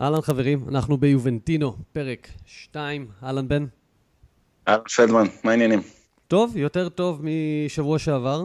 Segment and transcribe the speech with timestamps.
[0.00, 3.66] אהלן חברים, אנחנו ביובנטינו, פרק 2, אהלן בן.
[4.68, 5.82] אהלן פלדמן, מה העניינים?
[6.28, 8.44] טוב, יותר טוב משבוע שעבר.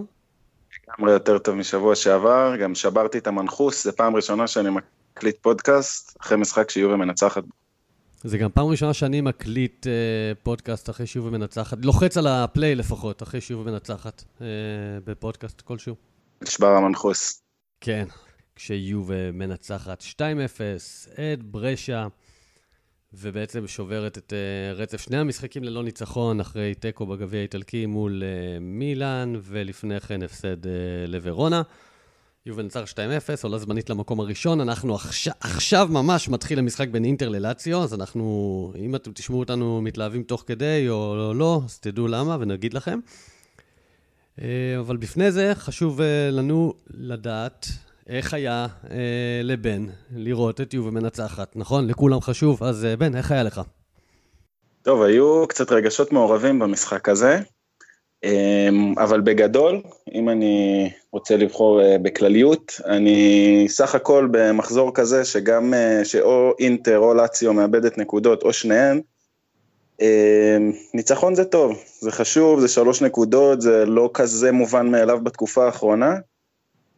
[0.88, 6.18] לגמרי יותר טוב משבוע שעבר, גם שברתי את המנחוס, זו פעם ראשונה שאני מקליט פודקאסט,
[6.22, 7.44] אחרי משחק שיובה מנצחת.
[8.24, 9.92] זה גם פעם ראשונה שאני מקליט אה,
[10.44, 14.48] פודקאסט אחרי שיובה מנצחת, לוחץ על הפליי לפחות, אחרי שיובה מנצחת אה,
[15.06, 15.96] בפודקאסט כלשהו.
[16.42, 17.42] נשבר המנחוס.
[17.82, 18.06] כן,
[18.56, 20.22] כשיובה מנצחת 2-0,
[21.34, 22.08] את ברשה,
[23.14, 28.60] ובעצם שוברת את uh, רצף שני המשחקים ללא ניצחון, אחרי תיקו בגביע האיטלקי מול uh,
[28.62, 30.68] מילאן, ולפני כן הפסד uh,
[31.08, 31.62] לוורונה.
[32.46, 32.96] יובל נצח 2-0,
[33.44, 34.62] עולה זמנית למקום הראשון.
[34.62, 39.82] אנחנו עכשיו, עכשיו ממש מתחיל המשחק בין אינטר ללציו, אז אנחנו, אם אתם תשמעו אותנו
[39.82, 43.00] מתלהבים תוך כדי או לא, לא אז תדעו למה ונגיד לכם.
[44.80, 47.68] אבל בפני זה חשוב לנו לדעת
[48.08, 51.88] איך היה אה, לבן לראות את יובה מנצחת, נכון?
[51.88, 52.64] לכולם חשוב.
[52.64, 53.62] אז אה, בן, איך היה לך?
[54.84, 57.40] טוב, היו קצת רגשות מעורבים במשחק הזה,
[58.24, 59.82] אה, אבל בגדול,
[60.14, 67.00] אם אני רוצה לבחור אה, בכלליות, אני סך הכל במחזור כזה שגם, אה, שאו אינטר
[67.00, 69.02] או לאציו מאבדת נקודות, או שניהן,
[70.02, 70.58] אה,
[70.94, 76.16] ניצחון זה טוב, זה חשוב, זה שלוש נקודות, זה לא כזה מובן מאליו בתקופה האחרונה.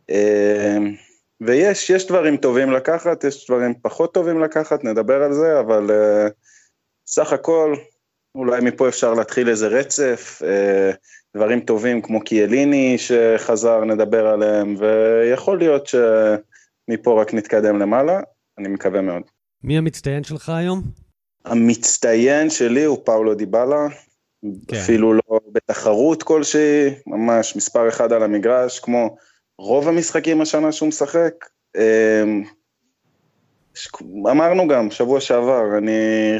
[0.09, 0.77] אה,
[1.45, 6.31] ויש, יש דברים טובים לקחת, יש דברים פחות טובים לקחת, נדבר על זה, אבל uh,
[7.07, 7.75] סך הכל,
[8.35, 10.95] אולי מפה אפשר להתחיל איזה רצף, uh,
[11.35, 18.19] דברים טובים כמו קיאליני שחזר, נדבר עליהם, ויכול להיות שמפה רק נתקדם למעלה,
[18.57, 19.21] אני מקווה מאוד.
[19.63, 20.81] מי המצטיין שלך היום?
[21.45, 23.87] המצטיין שלי הוא פאולו דיבלה,
[24.67, 24.77] כן.
[24.77, 29.15] אפילו לא בתחרות כלשהי, ממש מספר אחד על המגרש, כמו...
[29.59, 31.33] רוב המשחקים השנה שהוא משחק,
[31.77, 32.43] אמ,
[34.31, 35.91] אמרנו גם, שבוע שעבר, אני,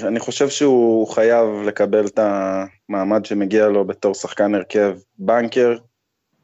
[0.08, 5.78] אני חושב שהוא חייב לקבל את המעמד שמגיע לו בתור שחקן הרכב בנקר,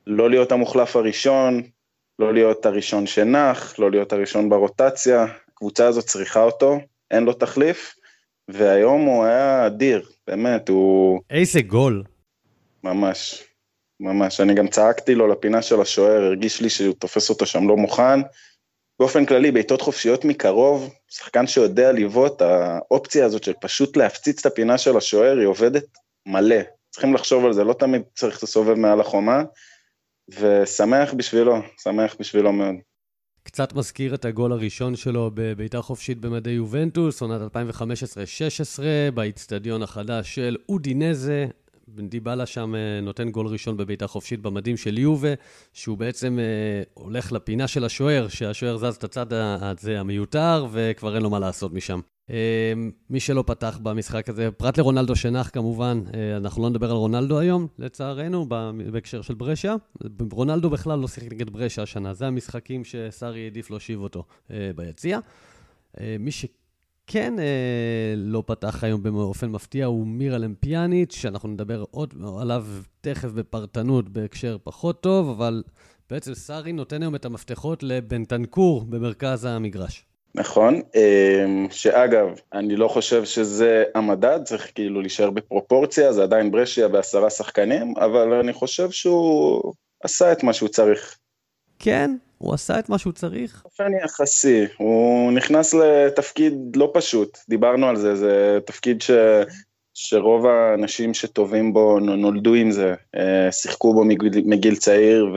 [0.07, 1.61] לא להיות המוחלף הראשון,
[2.19, 6.79] לא להיות הראשון שנח, לא להיות הראשון ברוטציה, הקבוצה הזאת צריכה אותו,
[7.11, 7.95] אין לו תחליף,
[8.47, 11.19] והיום הוא היה אדיר, באמת, הוא...
[11.29, 12.03] איזה גול.
[12.83, 13.48] ממש.
[13.99, 17.77] ממש, אני גם צעקתי לו לפינה של השוער, הרגיש לי שהוא תופס אותו שם לא
[17.77, 18.19] מוכן.
[18.99, 24.77] באופן כללי, בעיטות חופשיות מקרוב, שחקן שיודע לבעוט, האופציה הזאת של פשוט להפציץ את הפינה
[24.77, 25.85] של השוער, היא עובדת
[26.25, 26.61] מלא.
[26.89, 29.43] צריכים לחשוב על זה, לא תמיד צריך לסובב מעל החומה,
[30.29, 32.75] ושמח בשבילו, שמח בשבילו מאוד.
[33.43, 38.81] קצת מזכיר את הגול הראשון שלו בביתה חופשית במדי יובנטוס, עונת 2015-16,
[39.13, 41.45] באיצטדיון החדש של אודינזה.
[41.97, 45.33] דיבלה שם אה, נותן גול ראשון בביתה חופשית במדים של יובה,
[45.73, 51.23] שהוא בעצם אה, הולך לפינה של השוער, שהשוער זז את הצד הזה המיותר, וכבר אין
[51.23, 51.99] לו מה לעשות משם.
[52.29, 52.73] אה,
[53.09, 56.01] מי שלא פתח במשחק הזה, פרט לרונלדו שנח כמובן,
[56.37, 58.45] אנחנו לא נדבר על רונלדו היום, לצערנו,
[58.91, 59.75] בהקשר של ברשע.
[60.31, 64.23] רונלדו בכלל לא שיחק נגד ברשע השנה, זה המשחקים שסארי העדיף להושיב אותו
[64.75, 65.19] ביציע.
[66.19, 66.45] מי ש...
[67.11, 72.65] כן אה, לא פתח היום באופן מפתיע הוא מירלם פיאניץ', שאנחנו נדבר עוד עליו
[73.01, 75.63] תכף בפרטנות בהקשר פחות טוב, אבל
[76.09, 80.05] בעצם סארי נותן היום את המפתחות לבנטנקור במרכז המגרש.
[80.35, 86.87] נכון, אה, שאגב, אני לא חושב שזה המדד, צריך כאילו להישאר בפרופורציה, זה עדיין ברשיה
[86.87, 91.17] בעשרה שחקנים, אבל אני חושב שהוא עשה את מה שהוא צריך.
[91.79, 93.61] כן, הוא עשה את מה שהוא צריך?
[93.63, 99.11] באופן יחסי, הוא נכנס לתפקיד לא פשוט, דיברנו על זה, זה תפקיד ש...
[99.93, 105.35] שרוב האנשים שטובים בו נולדו עם זה, אה, שיחקו בו מגיל, מגיל צעיר,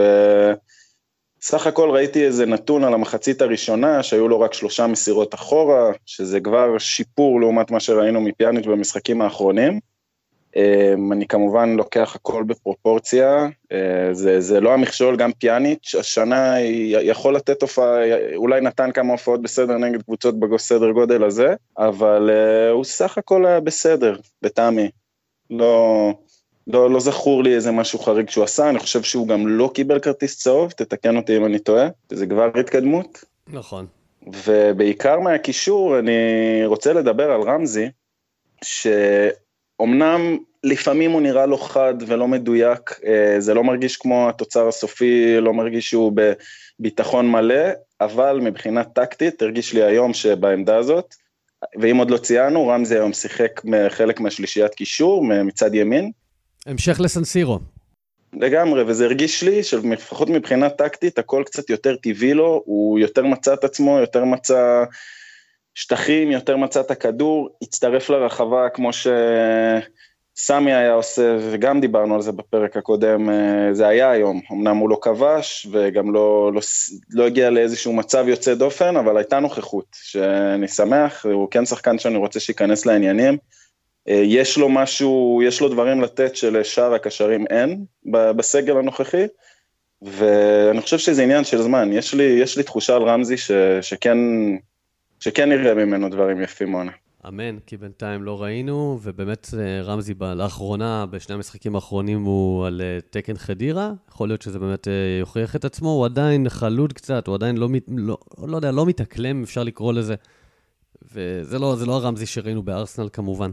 [1.41, 6.41] וסך הכל ראיתי איזה נתון על המחצית הראשונה, שהיו לו רק שלושה מסירות אחורה, שזה
[6.41, 9.81] כבר שיפור לעומת מה שראינו מפיאניץ' במשחקים האחרונים.
[10.57, 16.61] אמ, אני כמובן לוקח הכל בפרופורציה, אה, זה, זה לא המכשול, גם פיאניץ', השנה
[17.03, 17.99] יכול לתת הופעה,
[18.35, 23.47] אולי נתן כמה הופעות בסדר נגד קבוצות בסדר גודל הזה, אבל אה, הוא סך הכל
[23.47, 24.91] היה בסדר, לטעמי.
[25.51, 26.11] לא,
[26.67, 29.99] לא, לא זכור לי איזה משהו חריג שהוא עשה, אני חושב שהוא גם לא קיבל
[29.99, 33.25] כרטיס צהוב, תתקן אותי אם אני טועה, זה כבר התקדמות.
[33.49, 33.87] נכון.
[34.45, 36.21] ובעיקר מהקישור, אני
[36.67, 37.91] רוצה לדבר על רמזי,
[38.65, 38.87] ש...
[39.81, 45.41] אמנם לפעמים הוא נראה לו חד ולא מדויק, אה, זה לא מרגיש כמו התוצר הסופי,
[45.41, 46.13] לא מרגיש שהוא
[46.79, 47.65] בביטחון מלא,
[48.01, 51.15] אבל מבחינה טקטית הרגיש לי היום שבעמדה הזאת,
[51.81, 56.11] ואם עוד לא ציינו, רמזי היום שיחק חלק מהשלישיית קישור מצד ימין.
[56.67, 57.59] המשך לסנסירו.
[58.33, 63.55] לגמרי, וזה הרגיש לי שלפחות מבחינה טקטית הכל קצת יותר טבעי לו, הוא יותר מצא
[63.55, 64.85] את עצמו, יותר מצא
[65.75, 72.33] שטחים, יותר מצא את הכדור, הצטרף לרחבה כמו שסמי היה עושה, וגם דיברנו על זה
[72.33, 76.61] בפרק הקודם, אה, זה היה היום, אמנם הוא לא כבש וגם לא, לא,
[77.11, 82.17] לא הגיע לאיזשהו מצב יוצא דופן, אבל הייתה נוכחות, שאני שמח, הוא כן שחקן שאני
[82.17, 83.39] רוצה שייכנס לעניינים.
[84.09, 87.85] אה, יש לו משהו, יש לו דברים לתת שלשאר הקשרים אין
[88.37, 89.27] בסגל הנוכחי,
[90.03, 91.93] ואני חושב שזה עניין של זמן.
[91.93, 94.19] יש לי, יש לי תחושה על רמזי ש, שכן,
[95.23, 96.93] שכן נראה ממנו דברים יפים עונה.
[97.29, 102.99] אמן, כי בינתיים לא ראינו, ובאמת אה, רמזי לאחרונה, בשני המשחקים האחרונים הוא על אה,
[103.11, 104.89] תקן חדירה, יכול להיות שזה באמת
[105.21, 109.43] יוכיח את עצמו, הוא עדיין חלוד קצת, הוא עדיין לא, לא, לא יודע, לא מתאקלם,
[109.43, 110.15] אפשר לקרוא לזה.
[111.13, 113.51] וזה לא, לא הרמזי שראינו בארסנל כמובן.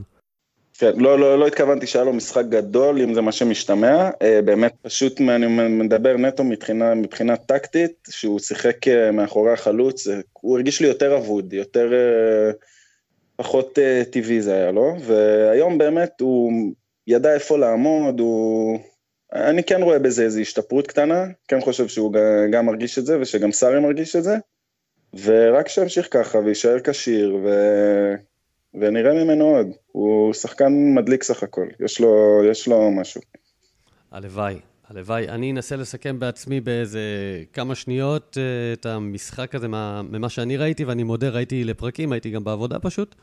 [0.80, 4.74] כן, לא, לא, לא התכוונתי שהיה לו משחק גדול, אם זה מה שמשתמע, אה, באמת
[4.82, 10.82] פשוט אני מדבר נטו מבחינה, מבחינה טקטית, שהוא שיחק אה, מאחורי החלוץ, אה, הוא הרגיש
[10.82, 11.92] לי יותר אבוד, יותר,
[13.36, 13.80] פחות
[14.12, 16.52] טבעי זה היה לו, והיום באמת הוא
[17.08, 18.80] ידע איפה לעמוד, הוא...
[19.34, 22.14] אני כן רואה בזה איזו השתפרות קטנה, כן חושב שהוא
[22.52, 24.38] גם מרגיש את זה ושגם סארי מרגיש את זה,
[25.24, 27.50] ורק שימשיך ככה ויישאר כשיר, ו...
[28.74, 29.68] ונראה ממנו עוד.
[29.92, 33.22] הוא שחקן מדליק סך הכל, יש לו, יש לו משהו.
[34.12, 35.30] הלוואי, הלוואי.
[35.30, 37.02] אני אנסה לסכם בעצמי באיזה
[37.54, 42.44] כמה שניות אה, את המשחק הזה ממה שאני ראיתי, ואני מודה, ראיתי לפרקים, הייתי גם
[42.44, 43.16] בעבודה פשוט.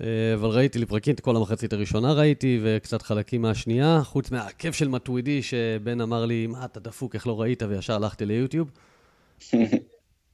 [0.00, 4.88] אה, אבל ראיתי לפרקים, את כל המחצית הראשונה ראיתי, וקצת חלקים מהשנייה, חוץ מהעקב של
[4.88, 7.62] מטווידי, שבן אמר לי, מה, אתה דפוק, איך לא ראית?
[7.62, 8.70] וישר הלכתי ליוטיוב.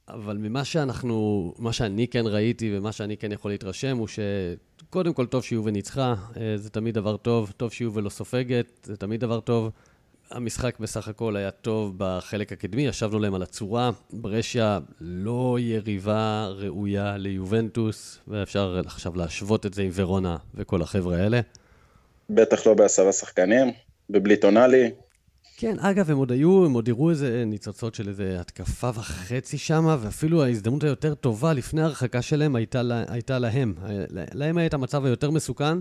[0.09, 5.25] אבל ממה שאנחנו, מה שאני כן ראיתי ומה שאני כן יכול להתרשם, הוא שקודם כל
[5.25, 9.39] טוב שיובל ניצחה, אה, זה תמיד דבר טוב, טוב שיובל לא סופגת, זה תמיד דבר
[9.39, 9.71] טוב.
[10.31, 13.91] המשחק בסך הכל היה טוב בחלק הקדמי, ישבנו להם על הצורה.
[14.13, 21.39] ברשיה לא יריבה ראויה ליובנטוס, ואפשר עכשיו להשוות את זה עם ורונה וכל החבר'ה האלה.
[22.29, 23.71] בטח לא בעשרה שחקנים,
[24.09, 24.91] בבלי טונאלי,
[25.59, 29.97] כן, אגב, הם עוד היו, הם עוד הראו איזה ניצוצות של איזה התקפה וחצי שם,
[30.01, 33.73] ואפילו ההזדמנות היותר טובה לפני ההרחקה שלהם הייתה, הייתה להם.
[34.33, 35.77] להם היה את המצב היותר מסוכן,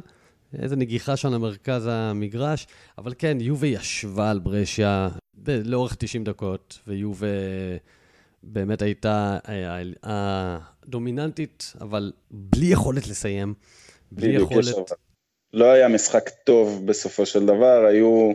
[0.63, 2.67] איזה נגיחה שם למרכז המגרש,
[2.99, 5.09] אבל כן, יובה ישבה על ברשיה
[5.47, 7.27] לאורך 90 דקות, ויובה
[8.43, 13.55] באמת הייתה אה, הדומיננטית, אבל בלי יכולת לסיים,
[14.13, 14.75] בלי יכולת...
[15.53, 18.33] לא היה משחק טוב בסופו של דבר, היו...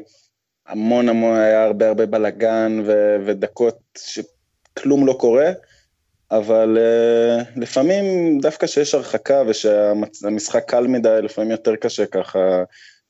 [0.71, 2.83] המון המון, היה הרבה הרבה בלאגן
[3.25, 5.51] ודקות שכלום לא קורה,
[6.31, 12.63] אבל uh, לפעמים דווקא כשיש הרחקה ושהמשחק קל מדי, לפעמים יותר קשה ככה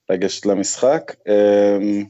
[0.09, 1.15] לגשת למשחק.
[1.27, 2.05] Um,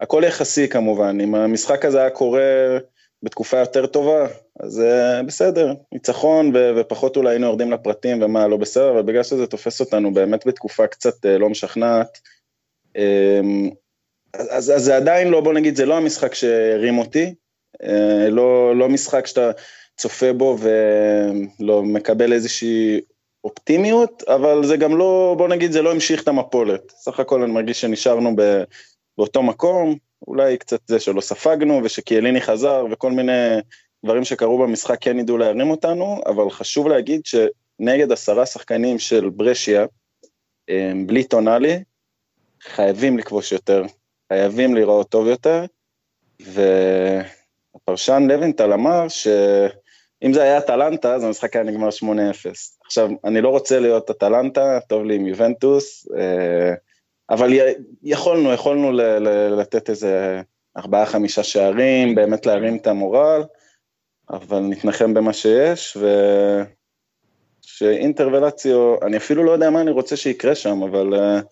[0.00, 2.78] הכל יחסי כמובן, אם המשחק הזה היה קורה
[3.22, 4.26] בתקופה יותר טובה,
[4.60, 9.22] אז uh, בסדר, ניצחון ו- ופחות אולי היינו יורדים לפרטים ומה לא בסדר, אבל בגלל
[9.22, 12.18] שזה תופס אותנו באמת בתקופה קצת uh, לא משכנעת,
[12.96, 13.70] um,
[14.34, 17.34] אז, אז זה עדיין לא, בוא נגיד, זה לא המשחק שהרים אותי,
[17.82, 19.50] אה, לא, לא משחק שאתה
[19.96, 23.00] צופה בו ולא מקבל איזושהי
[23.44, 26.90] אופטימיות, אבל זה גם לא, בוא נגיד, זה לא המשיך את המפולת.
[26.90, 28.62] סך הכל אני מרגיש שנשארנו ב,
[29.18, 29.96] באותו מקום,
[30.26, 33.58] אולי קצת זה שלא ספגנו ושקיאליני חזר וכל מיני
[34.04, 39.86] דברים שקרו במשחק כן ידעו להרים אותנו, אבל חשוב להגיד שנגד עשרה שחקנים של ברשיה,
[40.70, 41.82] אה, בלי טונאלי,
[42.62, 43.82] חייבים לכבוש יותר,
[44.32, 45.64] חייבים לראות טוב יותר,
[46.40, 52.04] והפרשן לוינטל אמר שאם זה היה אטלנטה, אז המשחק היה נגמר 8-0.
[52.84, 56.74] עכשיו, אני לא רוצה להיות אטלנטה, טוב לי עם יובנטוס, אה,
[57.30, 57.52] אבל
[58.02, 58.92] יכולנו, יכולנו
[59.58, 60.42] לתת איזה
[60.76, 63.42] ארבעה, חמישה שערים, באמת להרים את המורל,
[64.30, 66.06] אבל נתנחם במה שיש, ו...
[67.78, 71.42] שאינטר ולציו, אני אפילו לא יודע מה אני רוצה שיקרה שם, אבל uh,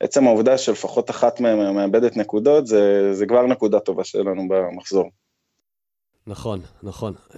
[0.00, 5.10] עצם העובדה שלפחות אחת מהן מאבדת נקודות, זה, זה כבר נקודה טובה שלנו במחזור.
[6.26, 7.14] נכון, נכון.
[7.30, 7.36] Um,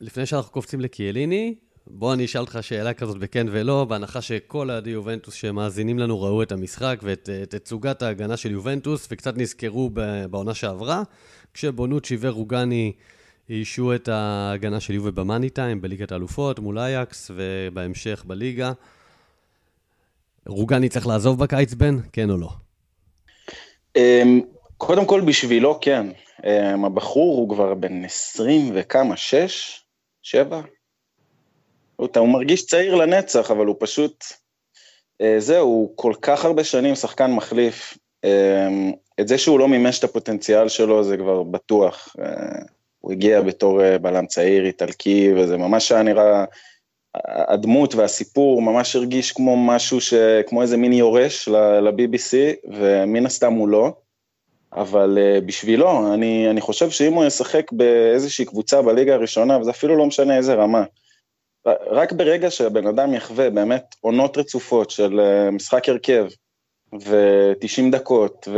[0.00, 1.54] לפני שאנחנו קופצים לקיאליני,
[1.86, 6.42] בוא אני אשאל אותך שאלה כזאת בכן ולא, בהנחה שכל אוהדי יובנטוס שמאזינים לנו ראו
[6.42, 9.90] את המשחק ואת תצוגת ההגנה של יובנטוס, וקצת נזכרו
[10.30, 11.02] בעונה שעברה,
[11.54, 12.92] כשבונוצ'י ורוגני
[13.50, 18.72] איישו את ההגנה של יובה במאני טיים, בליגת האלופות, מול אייקס, ובהמשך בליגה.
[20.48, 21.98] רוגני צריך לעזוב בקיץ, בן?
[22.12, 22.48] כן או לא?
[23.96, 24.40] אמ,
[24.76, 26.06] קודם כל בשבילו כן.
[26.44, 29.84] אמ, הבחור הוא כבר בן 20 וכמה, 6?
[30.22, 30.60] 7?
[31.96, 34.24] הוא מרגיש צעיר לנצח, אבל הוא פשוט...
[35.20, 37.98] אה, זהו, הוא כל כך הרבה שנים שחקן מחליף.
[38.24, 42.16] אמ, את זה שהוא לא מימש את הפוטנציאל שלו זה כבר בטוח.
[42.20, 42.62] אה,
[43.00, 46.44] הוא הגיע בתור אה, בלם צעיר איטלקי, וזה ממש היה נראה
[47.26, 50.14] הדמות והסיפור ממש הרגיש כמו משהו ש...
[50.46, 52.34] כמו איזה מיני יורש ל-BBC,
[52.72, 53.92] ומן הסתם הוא לא.
[54.72, 59.96] אבל uh, בשבילו, אני, אני חושב שאם הוא ישחק באיזושהי קבוצה בליגה הראשונה, וזה אפילו
[59.96, 60.84] לא משנה איזה רמה,
[61.86, 66.26] רק ברגע שהבן אדם יחווה באמת עונות רצופות של uh, משחק הרכב,
[66.92, 68.48] ו-90 דקות,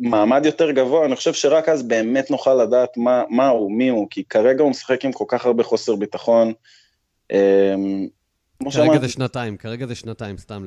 [0.00, 4.06] ומעמד יותר גבוה, אני חושב שרק אז באמת נוכל לדעת מה, מה הוא, מי הוא,
[4.10, 6.52] כי כרגע הוא משחק עם כל כך הרבה חוסר ביטחון.
[8.60, 8.90] כמו שאמרתי...
[8.90, 10.66] כרגע זה שנתיים, כרגע זה שנתיים, סתם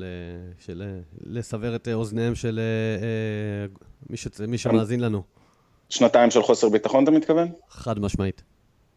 [0.59, 0.83] של...
[1.25, 4.27] לסבר את אוזניהם של אה, אה, מי, ש...
[4.47, 5.23] מי שמאזין לנו.
[5.89, 7.47] שנתיים של חוסר ביטחון, אתה מתכוון?
[7.69, 8.43] חד משמעית.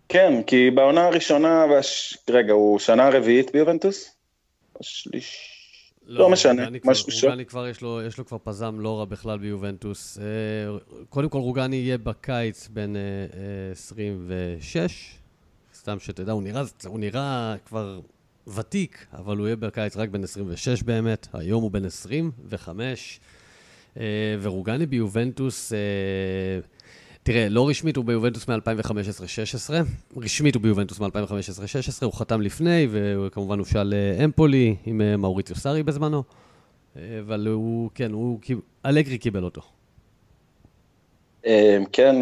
[0.09, 2.19] כן, כי בעונה הראשונה, והש...
[2.31, 4.11] רגע, הוא שנה רביעית ביובנטוס?
[4.81, 5.49] שליש...
[6.07, 7.29] לא, לא משנה, משהו.
[7.29, 10.19] רוגני כבר, יש לו, יש לו כבר פזם לא רע בכלל ביובנטוס.
[10.19, 10.25] אה,
[11.09, 12.97] קודם כל, רוגני יהיה בקיץ בין
[13.73, 15.19] 26,
[15.83, 18.01] סתם שתדע, הוא נראה, הוא נראה כבר
[18.55, 23.21] ותיק, אבל הוא יהיה בקיץ רק בן 26 באמת, היום הוא בן 25,
[23.97, 24.05] אה,
[24.41, 25.79] ורוגני ביובנטוס, אה,
[27.23, 29.73] תראה, לא רשמית הוא ביובנטוס מ-2015-16,
[30.17, 35.83] רשמית הוא ביובנטוס מ-2015-16, הוא חתם לפני, וכמובן הוא שאל אמפולי עם אה, מאוריציו סארי
[35.83, 36.23] בזמנו,
[36.97, 38.39] אבל הוא, כן, הוא,
[38.87, 39.63] אלגרי קיבל אותו.
[41.93, 42.17] כן,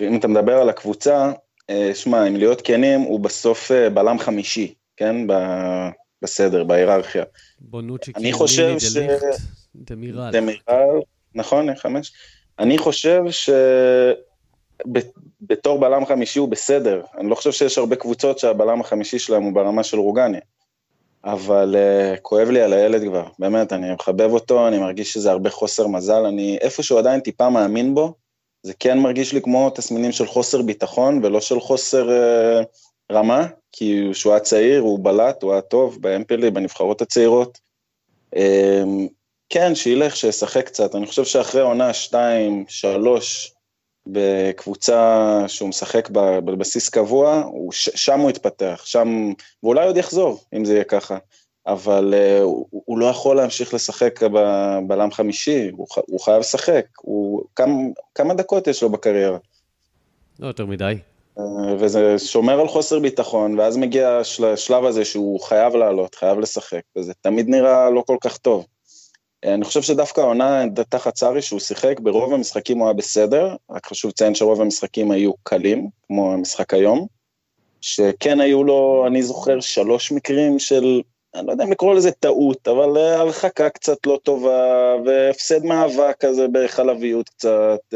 [0.00, 1.32] ואם אתה מדבר על הקבוצה,
[1.94, 4.74] שמע, אם להיות כנים, הוא בסוף בלם חמישי.
[4.96, 5.32] כן, ב...
[6.22, 7.24] בסדר, בהיררכיה.
[7.60, 8.96] בונוצ'י, אני חושב ש...
[9.76, 10.30] דמירל.
[10.32, 11.00] דמירל,
[11.34, 12.12] נכון, חמש.
[12.58, 13.22] אני חושב
[14.86, 17.02] שבתור בלם חמישי הוא בסדר.
[17.18, 20.38] אני לא חושב שיש הרבה קבוצות שהבלם החמישי שלהם הוא ברמה של רוגני.
[21.24, 25.50] אבל uh, כואב לי על הילד כבר, באמת, אני מחבב אותו, אני מרגיש שזה הרבה
[25.50, 28.14] חוסר מזל, אני איפשהו עדיין טיפה מאמין בו,
[28.64, 32.64] זה כן מרגיש לי כמו תסמינים של חוסר ביטחון ולא של חוסר uh,
[33.12, 37.58] רמה, כי כשהוא היה צעיר, הוא בלט, הוא היה טוב באמפלי, בנבחרות הצעירות.
[38.36, 39.08] אמ,
[39.48, 40.94] כן, שילך, שישחק קצת.
[40.94, 43.54] אני חושב שאחרי עונה 2, 3,
[44.06, 46.08] בקבוצה שהוא משחק
[46.44, 51.18] בבסיס קבוע, הוא, שם הוא יתפתח, שם, ואולי עוד יחזור, אם זה יהיה ככה.
[51.66, 56.86] אבל uh, הוא, הוא לא יכול להמשיך לשחק בבלם חמישי, הוא, הוא חייב לשחק.
[57.00, 57.74] הוא, כמה,
[58.14, 59.38] כמה דקות יש לו בקריירה?
[60.38, 60.94] לא יותר מדי.
[61.38, 61.44] אה,
[61.78, 64.20] וזה שומר על חוסר ביטחון, ואז מגיע
[64.52, 68.66] השלב הזה שהוא חייב לעלות, חייב לשחק, וזה תמיד נראה לא כל כך טוב.
[69.44, 73.86] אה, אני חושב שדווקא העונה תחת צארי שהוא שיחק, ברוב המשחקים הוא היה בסדר, רק
[73.86, 77.06] חשוב לציין שרוב המשחקים היו קלים, כמו המשחק היום,
[77.80, 81.02] שכן היו לו, אני זוכר, שלוש מקרים של,
[81.34, 86.16] אני לא יודע אם לקרוא לזה טעות, אבל אה, הרחקה קצת לא טובה, והפסד מאבק
[86.20, 87.94] כזה בחלביות קצת.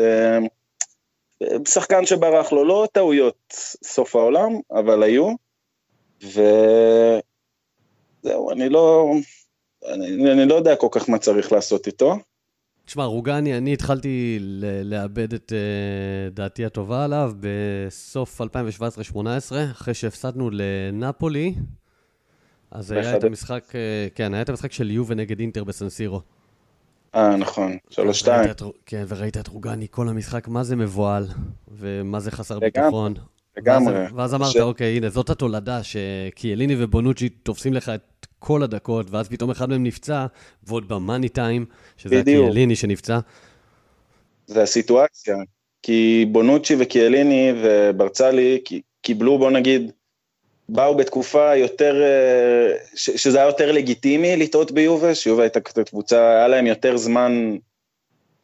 [1.68, 3.54] שחקן שברח לו, לא טעויות
[3.84, 5.34] סוף העולם, אבל היו,
[6.22, 7.20] וזהו,
[8.50, 9.12] אני לא,
[9.86, 12.16] אני, אני לא יודע כל כך מה צריך לעשות איתו.
[12.84, 14.38] תשמע, רוגני, אני התחלתי
[14.84, 15.54] לאבד את uh,
[16.34, 18.44] דעתי הטובה עליו בסוף 2017-2018,
[19.72, 21.54] אחרי שהפסדנו לנפולי,
[22.70, 23.74] אז היה את המשחק, uh,
[24.14, 26.20] כן, היה את המשחק של יובה נגד אינטר בסנסירו.
[27.14, 28.50] אה, נכון, שלוש שתיים.
[28.86, 31.26] כן, וראית את רוגני כל המשחק, מה זה מבוהל,
[31.68, 33.14] ומה זה חסר ביטחון.
[33.56, 33.94] לגמרי.
[34.14, 39.50] ואז אמרת, אוקיי, הנה, זאת התולדה, שקיאליני ובונוצ'י תופסים לך את כל הדקות, ואז פתאום
[39.50, 40.26] אחד מהם נפצע,
[40.62, 43.18] ועוד במאני טיים, שזה הקיאליני שנפצע.
[44.46, 45.36] זה הסיטואציה,
[45.82, 48.60] כי בונוצ'י וקיאליני וברצלי
[49.02, 49.92] קיבלו, בוא נגיד,
[50.68, 56.66] באו בתקופה יותר, אה, שזה היה יותר לגיטימי לטעות ביובה, שיובה הייתה קבוצה, היה להם
[56.66, 57.56] יותר זמן,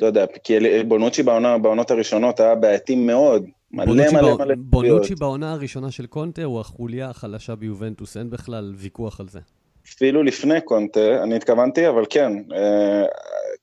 [0.00, 5.14] לא יודע, כי בונוצ'י בעונה, בעונות הראשונות היה בעייתי מאוד, מלא מלא מלא מלא בונוצ'י
[5.14, 9.40] בעונה הראשונה של קונטה הוא החוליה החלשה ביובנטוס, אין בכלל ויכוח על זה.
[9.88, 13.04] אפילו לפני קונטה, אני התכוונתי, אבל כן, אה,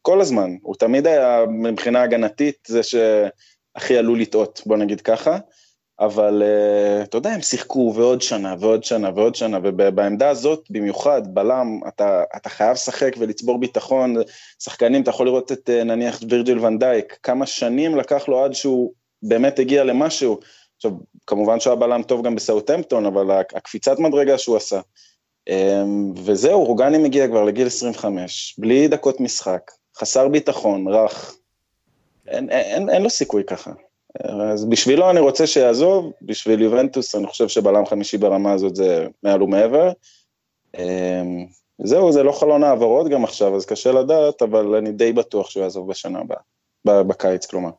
[0.01, 5.37] כל הזמן, הוא תמיד היה מבחינה הגנתית זה שהכי עלול לטעות, בוא נגיד ככה.
[6.01, 11.33] אבל uh, אתה יודע, הם שיחקו ועוד שנה ועוד שנה ועוד שנה, ובעמדה הזאת במיוחד,
[11.33, 14.15] בלם, אתה, אתה חייב לשחק ולצבור ביטחון,
[14.59, 18.93] שחקנים, אתה יכול לראות את uh, נניח וירג'יל ונדייק, כמה שנים לקח לו עד שהוא
[19.23, 20.39] באמת הגיע למשהו.
[20.75, 20.91] עכשיו,
[21.27, 24.79] כמובן שהוא היה בלם טוב גם בסאוטהמפטון, אבל הקפיצת מדרגה שהוא עשה.
[25.49, 25.53] Um,
[26.25, 31.35] וזהו, רוגני מגיע כבר לגיל 25, בלי דקות משחק, חסר ביטחון, רך.
[32.27, 33.71] אין, אין, אין, אין לו סיכוי ככה.
[34.19, 39.43] אז בשבילו אני רוצה שיעזוב, בשביל יובנטוס אני חושב שבלם חמישי ברמה הזאת זה מעל
[39.43, 39.91] ומעבר.
[40.77, 41.45] אמ,
[41.83, 45.63] זהו, זה לא חלון העברות גם עכשיו, אז קשה לדעת, אבל אני די בטוח שהוא
[45.63, 47.69] יעזוב בשנה הבאה, בקיץ כלומר.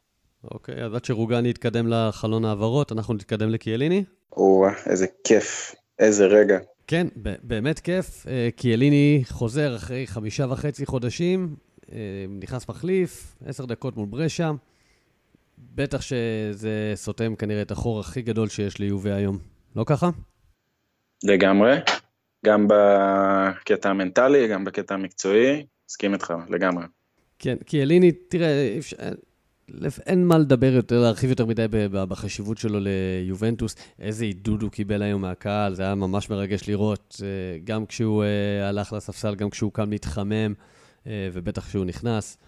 [0.51, 4.05] אוקיי, אז עד שרוגני יתקדם לחלון העברות, אנחנו נתקדם לקיאליני?
[4.37, 5.75] או איזה כיף.
[5.99, 6.59] איזה רגע.
[6.87, 7.07] כן,
[7.43, 8.27] באמת כיף.
[8.57, 11.57] כי אליני חוזר אחרי חמישה וחצי חודשים,
[12.29, 14.51] נכנס מחליף, עשר דקות מול ברשה.
[15.75, 19.39] בטח שזה סותם כנראה את החור הכי גדול שיש ליובי היום.
[19.77, 20.11] לא ככה?
[21.25, 21.77] לגמרי.
[22.47, 26.85] גם בקטע המנטלי, גם בקטע המקצועי, מסכים איתך, לגמרי.
[27.39, 28.97] כן, כי אליני, תראה, אפשר,
[30.07, 33.77] אין מה לדבר יותר, להרחיב יותר מדי בחשיבות שלו ליובנטוס.
[33.99, 38.69] איזה עידוד הוא קיבל היום מהקהל, זה היה ממש מרגש לראות, אה, גם כשהוא אה,
[38.69, 40.55] הלך לספסל, גם כשהוא קם להתחמם,
[41.07, 42.39] אה, ובטח כשהוא נכנס.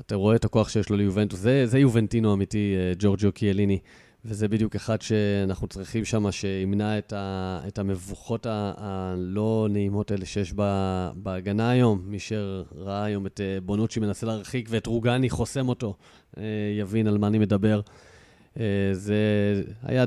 [0.00, 3.78] אתה רואה את הכוח שיש לו ליובנטוס, זה, זה יובנטינו אמיתי, ג'ורג'ו קיאליני.
[4.24, 10.54] וזה בדיוק אחד שאנחנו צריכים שם, שימנע את, ה, את המבוכות הלא נעימות האלה שיש
[11.14, 12.02] בהגנה היום.
[12.04, 15.96] מי שראה היום את אה, בונוצ'י מנסה להרחיק ואת רוגני חוסם אותו,
[16.38, 16.42] אה,
[16.78, 17.80] יבין על מה אני מדבר.
[18.60, 20.04] אה, זה היה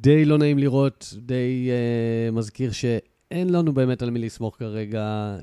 [0.00, 1.70] די לא נעים לראות, די
[2.32, 5.36] מזכיר שאין לנו באמת על מי לסמוך כרגע.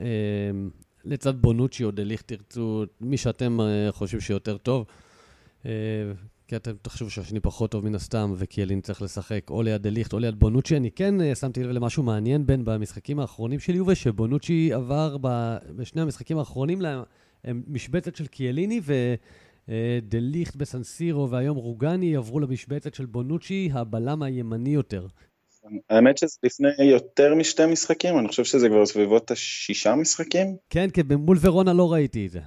[1.05, 3.57] לצד בונוצ'י או דליך תרצו, מי שאתם
[3.91, 4.85] חושבים שיותר טוב.
[6.47, 10.19] כי אתם תחשבו שהשני פחות טוב מן הסתם, וקיאלין צריך לשחק או ליד דליכט או
[10.19, 10.77] ליד בונוצ'י.
[10.77, 15.57] אני כן uh, שמתי לב למשהו מעניין בין במשחקים האחרונים של יובה, שבונוצ'י עבר ב,
[15.75, 16.81] בשני המשחקים האחרונים
[17.45, 18.81] למשבצת של קיאליני,
[19.67, 25.07] ודליכט בסנסירו והיום רוגני עברו למשבצת של בונוצ'י, הבלם הימני יותר.
[25.89, 30.55] האמת שזה לפני יותר משתי משחקים, אני חושב שזה כבר סביבות השישה משחקים.
[30.69, 32.39] כן, כן, מול ורונה לא ראיתי את זה.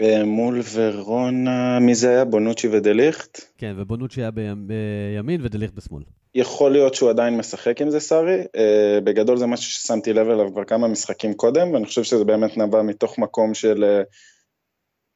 [0.00, 2.24] אה, מול ורונה, מי זה היה?
[2.24, 3.40] בונוצ'י ודליכט?
[3.58, 6.02] כן, ובונוצ'י היה בימין ודליכט בשמאל.
[6.34, 8.40] יכול להיות שהוא עדיין משחק עם זה, סארי.
[8.44, 12.56] Uh, בגדול זה משהו ששמתי לב אליו כבר כמה משחקים קודם, ואני חושב שזה באמת
[12.56, 14.02] נבע מתוך מקום של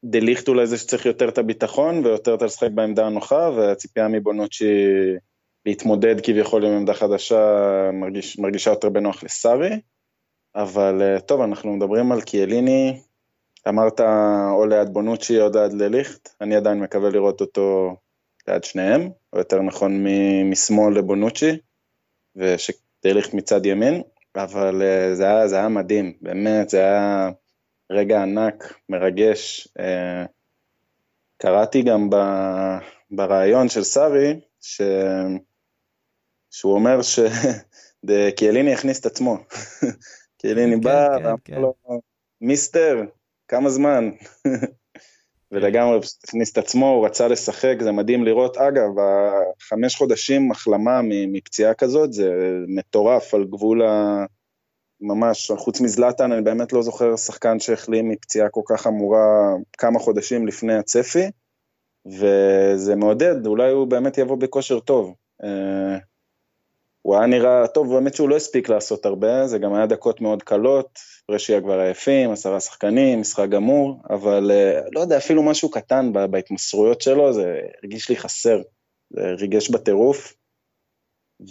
[0.05, 4.65] דליכט אולי זה שצריך יותר את הביטחון ויותר את לשחק בעמדה הנוחה, והציפייה מבונוצ'י
[5.65, 7.39] להתמודד כביכול עם עמדה חדשה
[7.93, 9.79] מרגיש, מרגישה יותר בנוח לסארי.
[10.55, 13.01] אבל uh, טוב, אנחנו מדברים על קיאליני,
[13.67, 13.99] אמרת
[14.51, 17.95] או ליד בונוצ'י או ליד לליכט, אני עדיין מקווה לראות אותו
[18.47, 20.05] ליד שניהם, או יותר נכון
[20.45, 21.57] משמאל לבונוצ'י,
[22.35, 24.01] ושדליכט מצד ימין,
[24.35, 27.29] אבל אה, זה היה, זה היה מדהים, באמת, זה היה
[27.91, 29.67] רגע ענק, מרגש.
[29.79, 30.25] אה,
[31.37, 32.15] קראתי גם ב,
[33.11, 34.81] ברעיון של סארי, ש...
[36.51, 39.37] שהוא אומר שקיאליני הכניס את עצמו.
[40.41, 41.61] קיאליני כן, בא כן, ואמר כן.
[41.61, 41.73] לו,
[42.41, 43.03] מיסטר,
[43.47, 44.09] כמה זמן?
[45.51, 48.57] ולגמרי הכניס את עצמו, הוא רצה לשחק, זה מדהים לראות.
[48.57, 48.89] אגב,
[49.61, 52.31] החמש חודשים החלמה מפציעה כזאת, זה
[52.67, 54.25] מטורף על גבול ה...
[55.01, 60.47] ממש, חוץ מזלטן, אני באמת לא זוכר שחקן שהחלים מפציעה כל כך חמורה כמה חודשים
[60.47, 61.25] לפני הצפי,
[62.05, 65.13] וזה מעודד, אולי הוא באמת יבוא בכושר טוב.
[67.01, 70.43] הוא היה נראה טוב, באמת שהוא לא הספיק לעשות הרבה, זה גם היה דקות מאוד
[70.43, 76.13] קלות, פרשיה כבר עייפים, עשרה שחקנים, משחק גמור, אבל אה, לא יודע, אפילו משהו קטן
[76.13, 78.61] בהתמסרויות שלו, זה הרגיש לי חסר,
[79.09, 80.33] זה ריגש בטירוף,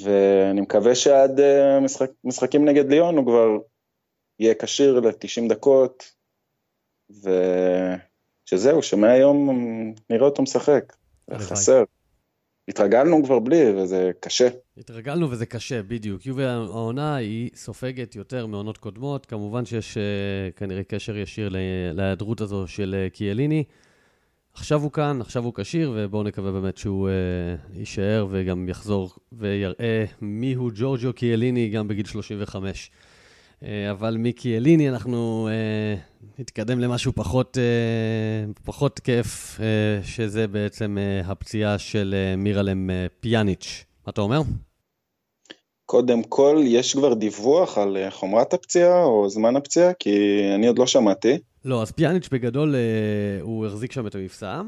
[0.05, 3.49] ואני מקווה שעד אה, משחק, משחקים נגד ליון הוא כבר
[4.39, 6.13] יהיה כשיר ל-90 דקות,
[7.11, 9.51] ושזהו, שמהיום
[10.11, 10.97] נראה אותו משחק,
[11.39, 11.85] חסר.
[12.71, 14.49] התרגלנו כבר בלי, וזה קשה.
[14.79, 16.27] התרגלנו וזה קשה, בדיוק.
[16.27, 19.27] יובי העונה היא סופגת יותר מעונות קודמות.
[19.27, 21.49] כמובן שיש uh, כנראה קשר ישיר
[21.93, 23.65] להיעדרות הזו של uh, קיאליני.
[24.55, 30.05] עכשיו הוא כאן, עכשיו הוא כשיר, ובואו נקווה באמת שהוא uh, יישאר וגם יחזור ויראה
[30.21, 32.91] מיהו ג'ורג'ו קיאליני גם בגיל 35.
[33.65, 35.95] אה, אבל מיקי אליני, אנחנו אה,
[36.39, 39.61] נתקדם למשהו פחות, אה, פחות כיף,
[40.03, 43.85] שזה בעצם הפציעה של מירלם פיאניץ'.
[44.07, 44.41] מה אתה אומר?
[45.87, 49.93] קודם כל, יש כבר דיווח על חומרת הפציעה או זמן הפציעה?
[49.93, 51.39] כי אני עוד לא שמעתי.
[51.65, 52.75] לא, אז פיאניץ' בגדול,
[53.41, 54.61] הוא החזיק שם את המפסע.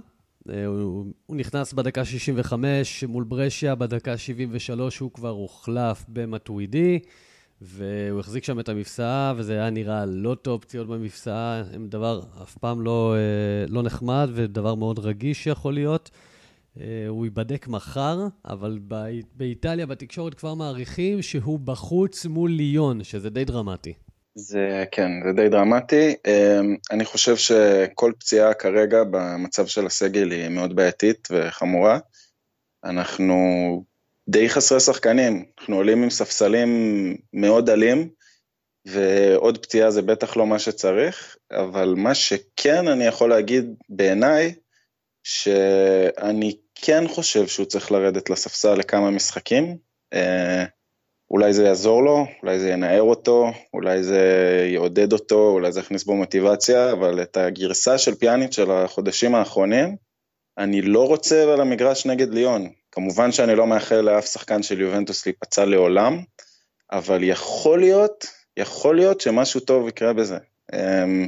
[0.46, 6.98] הוא, הוא נכנס בדקה 65 מול ברשיה, בדקה 73 הוא כבר הוחלף במטווידי.
[7.64, 12.58] והוא החזיק שם את המפסעה, וזה היה נראה לא טוב, פציעות במפסעה, הם דבר אף
[12.58, 16.10] פעם לא, אה, לא נחמד, ודבר מאוד רגיש שיכול להיות.
[16.80, 18.78] אה, הוא ייבדק מחר, אבל
[19.34, 23.92] באיטליה, בתקשורת כבר מעריכים שהוא בחוץ מול ליון, שזה די דרמטי.
[24.34, 26.14] זה כן, זה די דרמטי.
[26.26, 31.98] אה, אני חושב שכל פציעה כרגע במצב של הסגל היא מאוד בעייתית וחמורה.
[32.84, 33.36] אנחנו
[34.28, 36.70] די חסרי שחקנים, אנחנו עולים עם ספסלים
[37.32, 38.08] מאוד עלים,
[38.84, 44.54] ועוד פציעה זה בטח לא מה שצריך, אבל מה שכן אני יכול להגיד בעיניי,
[45.24, 49.76] שאני כן חושב שהוא צריך לרדת לספסל לכמה משחקים.
[50.14, 50.18] Uh,
[51.30, 54.20] אולי זה יעזור לו, אולי זה ינער אותו, אולי זה
[54.72, 59.96] יעודד אותו, אולי זה יכניס בו מוטיבציה, אבל את הגרסה של פיאניץ' של החודשים האחרונים,
[60.58, 62.68] אני לא רוצה על המגרש נגד ליון.
[62.92, 66.20] כמובן שאני לא מאחל לאף שחקן של יובנטוס להיפצע לעולם,
[66.92, 68.26] אבל יכול להיות,
[68.56, 70.38] יכול להיות שמשהו טוב יקרה בזה.
[70.74, 71.26] אמ,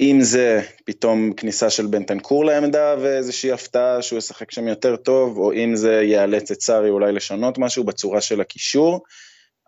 [0.00, 5.52] אם זה פתאום כניסה של בנטנקור לעמדה ואיזושהי הפתעה שהוא ישחק שם יותר טוב, או
[5.52, 9.00] אם זה יאלץ את סארי אולי לשנות משהו בצורה של הקישור,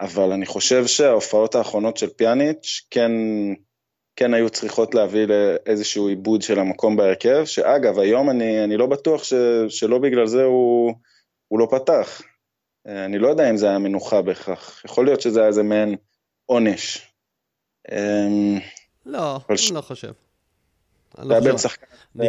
[0.00, 3.12] אבל אני חושב שההופעות האחרונות של פיאניץ' כן,
[4.16, 9.24] כן היו צריכות להביא לאיזשהו עיבוד של המקום בהרכב, שאגב, היום אני, אני לא בטוח
[9.24, 9.34] ש,
[9.68, 10.94] שלא בגלל זה הוא,
[11.50, 12.22] הוא לא פתח.
[12.86, 15.96] אני לא יודע אם זה היה מנוחה בהכרח, יכול להיות שזה היה איזה מעין
[16.46, 17.06] עונש.
[17.92, 18.58] אמ,
[19.06, 20.12] לא, אני לא חושב.
[21.18, 21.40] לא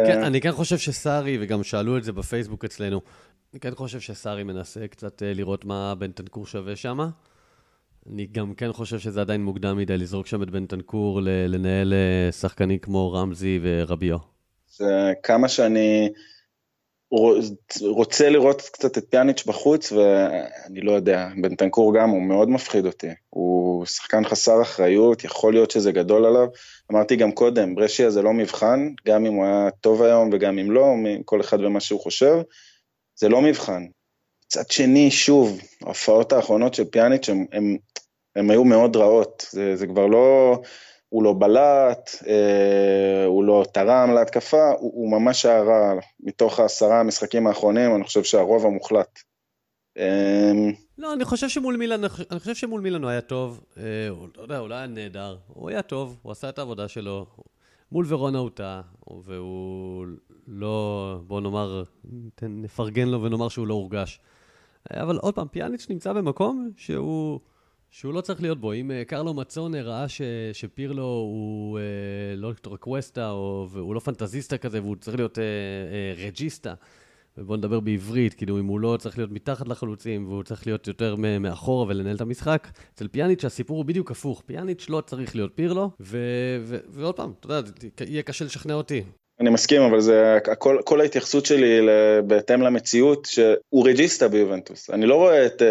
[0.06, 3.00] כן- אני כן חושב שסארי, וגם שאלו את זה בפייסבוק אצלנו,
[3.52, 6.98] אני כן חושב שסארי מנסה קצת אה, לראות מה בנטנקור שווה שם.
[8.12, 12.78] אני גם כן חושב שזה עדיין מוקדם מדי לזרוק שם את בנטנקור, לנהל אה, שחקנים
[12.78, 14.18] כמו רמזי ורביו.
[14.68, 16.12] זה כמה שאני...
[17.80, 23.08] רוצה לראות קצת את פיאניץ' בחוץ, ואני לא יודע, בנטנקור גם, הוא מאוד מפחיד אותי.
[23.30, 26.46] הוא שחקן חסר אחריות, יכול להיות שזה גדול עליו.
[26.92, 30.70] אמרתי גם קודם, ברשיה זה לא מבחן, גם אם הוא היה טוב היום וגם אם
[30.70, 30.86] לא,
[31.24, 32.36] כל אחד ומה שהוא חושב,
[33.16, 33.86] זה לא מבחן.
[34.46, 37.28] מצד שני, שוב, ההופעות האחרונות של פיאניץ'
[38.36, 39.46] הן היו מאוד רעות.
[39.50, 40.58] זה, זה כבר לא...
[41.12, 47.00] הוא לא בלט, אה, הוא לא תרם להתקפה, הוא, הוא ממש היה רע מתוך העשרה
[47.00, 49.18] המשחקים האחרונים, אני חושב שהרוב המוחלט.
[49.98, 50.52] אה,
[50.98, 54.42] לא, אני חושב שמול מילן, אני חושב שמול מילן הוא היה טוב, אה, הוא, לא
[54.42, 57.26] יודע, הוא לא היה נהדר, הוא היה טוב, הוא עשה את העבודה שלו.
[57.92, 58.80] מול ורונה הוא טעה,
[59.24, 60.06] והוא
[60.48, 61.82] לא, בוא נאמר,
[62.42, 64.20] נפרגן לו ונאמר שהוא לא הורגש.
[64.90, 67.40] אבל עוד פעם, פיאניץ' נמצא במקום שהוא...
[67.92, 68.72] שהוא לא צריך להיות בו.
[68.72, 71.82] אם uh, קרלו מצונה ראה ש, שפירלו הוא uh,
[72.36, 76.74] לא רקווסטה, או הוא לא פנטזיסטה כזה, והוא צריך להיות uh, uh, רג'יסטה,
[77.38, 81.16] ובואו נדבר בעברית, כאילו אם הוא לא צריך להיות מתחת לחלוצים, והוא צריך להיות יותר
[81.16, 84.42] מאחורה ולנהל את המשחק, אצל פיאניץ' הסיפור הוא בדיוק הפוך.
[84.46, 86.18] פיאניץ' לא צריך להיות פירלו, ו,
[86.62, 87.70] ו, ועוד פעם, אתה יודע,
[88.06, 89.02] יהיה קשה לשכנע אותי.
[89.40, 91.88] אני מסכים, אבל זה, הכל, כל ההתייחסות שלי
[92.26, 94.90] בהתאם למציאות, שהוא רג'יסטה ביובנטוס.
[94.90, 95.62] אני לא רואה את...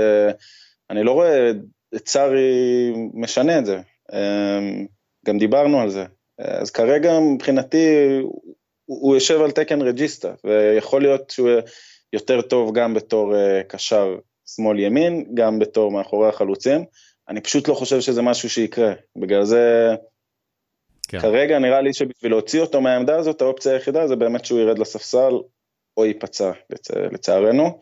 [0.90, 1.52] אני לא רואה
[2.00, 3.80] צארי משנה את זה,
[4.14, 4.86] אמ,
[5.26, 6.06] גם דיברנו על זה.
[6.38, 7.88] אז כרגע מבחינתי
[8.86, 11.50] הוא יושב על תקן רג'יסטה, ויכול להיות שהוא
[12.14, 14.16] יותר טוב גם בתור אה, קשר
[14.56, 16.86] שמאל-ימין, גם בתור מאחורי החלוצים.
[17.30, 18.94] אני פשוט לא חושב שזה משהו שיקרה.
[19.16, 19.96] בגלל זה,
[21.08, 21.20] כן.
[21.20, 25.34] כרגע נראה לי שבשביל להוציא אותו מהעמדה הזאת, האופציה היחידה זה באמת שהוא ירד לספסל
[25.98, 26.92] או ייפצע, לצ...
[26.92, 27.80] לצערנו.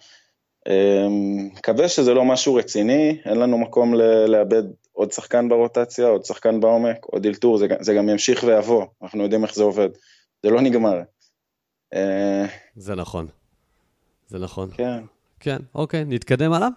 [0.70, 3.94] אמ, מקווה שזה לא משהו רציני, אין לנו מקום
[4.28, 9.24] לאבד עוד שחקן ברוטציה, עוד שחקן בעומק, עוד אלתור, זה, זה גם ימשיך ויבוא, אנחנו
[9.24, 9.90] יודעים איך זה עובד,
[10.44, 11.02] זה לא נגמר.
[11.94, 13.28] אה, זה נכון,
[14.28, 14.70] זה נכון.
[14.74, 15.04] כן.
[15.40, 16.68] כן, אוקיי, נתקדם הלאה?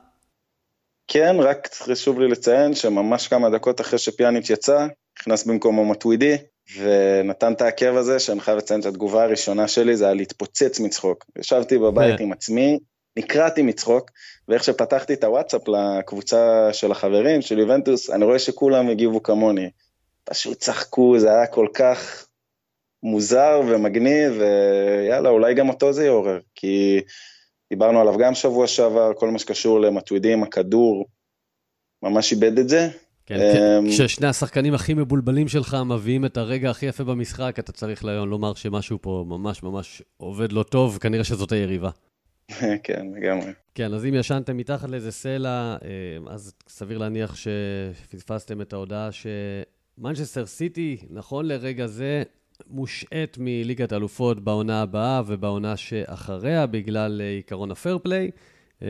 [1.08, 4.86] כן, רק חשוב לי לציין שממש כמה דקות אחרי שפיאניץ' יצא,
[5.20, 6.36] נכנס במקומו מטווידי,
[6.76, 11.24] ונתן את העקב הזה, שאני חייב לציין שהתגובה הראשונה שלי זה היה להתפוצץ מצחוק.
[11.38, 12.78] ישבתי בבית עם עצמי,
[13.16, 14.10] נקרעתי מצחוק,
[14.48, 19.70] ואיך שפתחתי את הוואטסאפ לקבוצה של החברים, של יובנטוס, אני רואה שכולם הגיבו כמוני.
[20.24, 22.26] פשוט צחקו, זה היה כל כך
[23.02, 27.00] מוזר ומגניב, ויאללה, אולי גם אותו זה יעורר, כי
[27.70, 31.06] דיברנו עליו גם שבוע שעבר, כל מה שקשור למטווידים, הכדור,
[32.02, 32.88] ממש איבד את זה.
[33.26, 33.40] כן.
[33.40, 38.54] אמ, כששני השחקנים הכי מבולבלים שלך מביאים את הרגע הכי יפה במשחק, אתה צריך לומר
[38.54, 41.90] שמשהו פה ממש ממש עובד לא טוב, כנראה שזאת היריבה.
[42.84, 43.52] כן, לגמרי.
[43.74, 50.46] כן, אז אם ישנתם מתחת לאיזה סלע, אה, אז סביר להניח שפספסתם את ההודעה שמנצ'סטר
[50.46, 52.22] סיטי, נכון לרגע זה,
[52.66, 58.30] מושעת מליגת האלופות בעונה הבאה ובעונה שאחריה, בגלל אה, עיקרון הפייר פליי.
[58.82, 58.88] אה,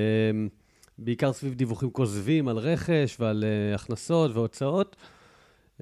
[0.98, 4.96] בעיקר סביב דיווחים כוזבים על רכש ועל הכנסות והוצאות.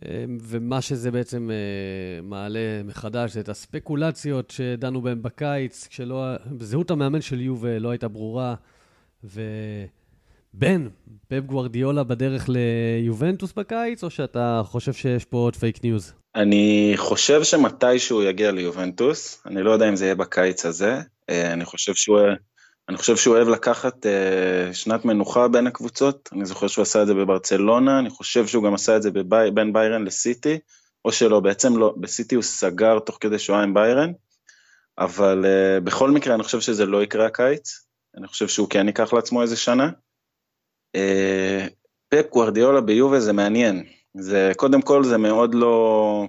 [0.04, 6.24] אמ, ומה שזה בעצם אה, מעלה מחדש זה את הספקולציות שדנו בהן בקיץ, כשלא,
[6.60, 8.54] זהות המאמן של יובה לא הייתה ברורה,
[9.24, 10.88] ובכן,
[11.28, 16.12] פפ גוורדיולה בדרך ליובנטוס בקיץ, או שאתה חושב שיש פה עוד פייק ניוז?
[16.34, 21.64] אני חושב שמתישהו יגיע ליובנטוס, אני לא יודע אם זה יהיה בקיץ הזה, אה, אני
[21.64, 22.18] חושב שהוא...
[22.90, 27.06] אני חושב שהוא אוהב לקחת uh, שנת מנוחה בין הקבוצות, אני זוכר שהוא עשה את
[27.06, 30.58] זה בברצלונה, אני חושב שהוא גם עשה את זה בבי, בין ביירן לסיטי,
[31.04, 34.12] או שלא, בעצם לא, בסיטי הוא סגר תוך כדי שואה עם ביירן,
[34.98, 39.12] אבל uh, בכל מקרה אני חושב שזה לא יקרה הקיץ, אני חושב שהוא כן ייקח
[39.12, 39.90] לעצמו איזה שנה.
[40.96, 41.70] Uh,
[42.08, 43.84] פפ גוורדיולה ביובה זה מעניין.
[44.14, 46.24] זה, קודם כל זה מאוד לא...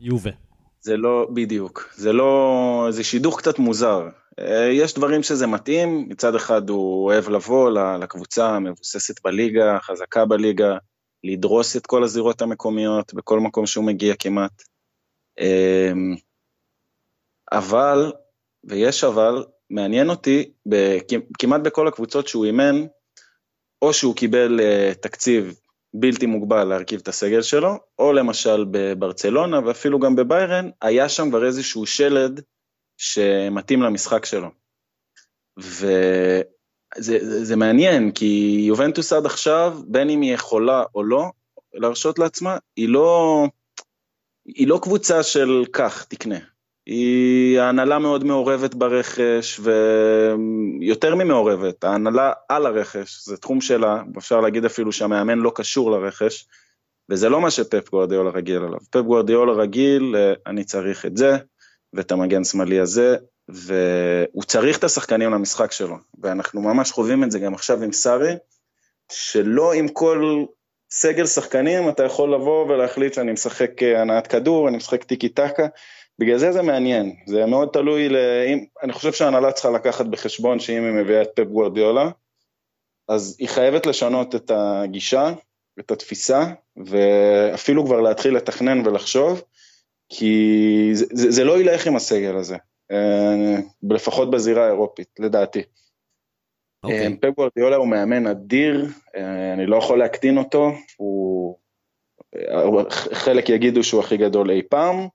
[0.00, 0.47] יובה.
[0.80, 1.92] זה לא, בדיוק.
[1.94, 4.08] זה לא, זה שידוך קצת מוזר.
[4.38, 10.76] אה, יש דברים שזה מתאים, מצד אחד הוא אוהב לבוא לקבוצה המבוססת בליגה, חזקה בליגה,
[11.24, 14.62] לדרוס את כל הזירות המקומיות בכל מקום שהוא מגיע כמעט.
[15.40, 16.14] אמ,
[17.52, 18.12] אבל,
[18.64, 20.52] ויש אבל, מעניין אותי,
[21.38, 22.86] כמעט בכל הקבוצות שהוא אימן,
[23.82, 25.60] או שהוא קיבל uh, תקציב
[26.00, 31.46] בלתי מוגבל להרכיב את הסגל שלו, או למשל בברצלונה ואפילו גם בביירן, היה שם כבר
[31.46, 32.40] איזשהו שלד
[32.96, 34.48] שמתאים למשחק שלו.
[35.58, 36.42] וזה
[36.96, 41.24] זה, זה מעניין, כי יובנטוס עד עכשיו, בין אם היא יכולה או לא,
[41.74, 43.44] להרשות לעצמה, היא לא,
[44.46, 46.38] היא לא קבוצה של כך, תקנה.
[46.88, 54.64] היא ההנהלה מאוד מעורבת ברכש, ויותר ממעורבת, ההנהלה על הרכש, זה תחום שלה, אפשר להגיד
[54.64, 56.46] אפילו שהמאמן לא קשור לרכש,
[57.10, 58.78] וזה לא מה שפפ גוארדיולה רגיל עליו.
[58.90, 61.36] פפ גוארדיולה רגיל, אה, אני צריך את זה,
[61.92, 63.16] ואת המגן שמאלי הזה,
[63.48, 68.34] והוא צריך את השחקנים למשחק שלו, ואנחנו ממש חווים את זה גם עכשיו עם סארי,
[69.12, 70.44] שלא עם כל
[70.90, 75.66] סגל שחקנים אתה יכול לבוא ולהחליט שאני משחק אה, הנעת כדור, אני משחק טיקי טקה,
[76.18, 80.84] בגלל זה זה מעניין, זה מאוד תלוי, לאם, אני חושב שההנהלה צריכה לקחת בחשבון שאם
[80.84, 82.10] היא מביאה את פפ גוורדיולה,
[83.08, 85.32] אז היא חייבת לשנות את הגישה,
[85.80, 86.44] את התפיסה,
[86.76, 89.42] ואפילו כבר להתחיל לתכנן ולחשוב,
[90.08, 92.56] כי זה, זה, זה לא ילך עם הסגל הזה,
[92.90, 93.56] אה,
[93.90, 95.60] לפחות בזירה האירופית, לדעתי.
[95.60, 96.84] Okay.
[96.84, 97.06] אוקיי.
[97.06, 101.58] אה, פפ גוורדיולה הוא מאמן אדיר, אה, אני לא יכול להקטין אותו, הוא...
[103.12, 105.08] חלק יגידו שהוא הכי גדול אי פעם,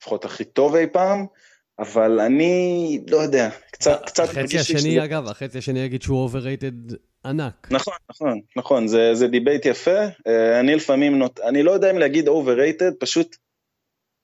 [0.00, 1.26] לפחות הכי טוב אי פעם,
[1.78, 4.24] אבל אני לא יודע, קצת, קצת...
[4.24, 5.04] החצי השני, שזה...
[5.04, 7.68] אגב, החצי השני יגיד שהוא overrated ענק.
[7.70, 10.00] נכון, נכון, נכון, זה, זה debate יפה.
[10.26, 11.40] אה, אני לפעמים, נות...
[11.40, 13.36] אני לא יודע אם להגיד overrated, פשוט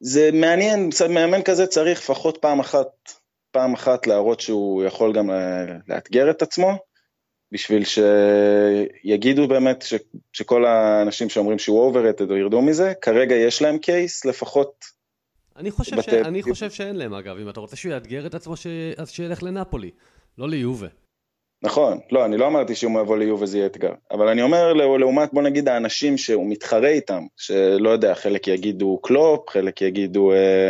[0.01, 2.89] זה מעניין, מאמן כזה צריך לפחות פעם אחת,
[3.51, 5.31] פעם אחת להראות שהוא יכול גם
[5.89, 6.79] לאתגר את עצמו,
[7.53, 9.95] בשביל שיגידו באמת ש,
[10.33, 14.96] שכל האנשים שאומרים שהוא overrated או ירדו מזה, כרגע יש להם case, לפחות
[15.59, 16.09] אני חושב, ש...
[16.09, 17.39] אני חושב שאין להם, אגב.
[17.39, 18.67] אם אתה רוצה שהוא יאתגר את עצמו, ש...
[18.97, 19.91] אז שילך לנפולי,
[20.39, 20.87] לא ליובה.
[21.63, 23.93] נכון, לא, אני לא אמרתי שאם הוא יבוא ליובה זה יהיה אתגר.
[24.11, 29.51] אבל אני אומר, לעומת, בוא נגיד, האנשים שהוא מתחרה איתם, שלא יודע, חלק יגידו קלופ,
[29.51, 30.69] חלק יגידו אה,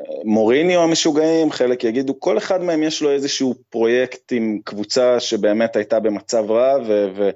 [0.00, 5.76] אה, מוריניו המשוגעים, חלק יגידו, כל אחד מהם יש לו איזשהו פרויקט עם קבוצה שבאמת
[5.76, 7.30] הייתה במצב רע, ו- ו-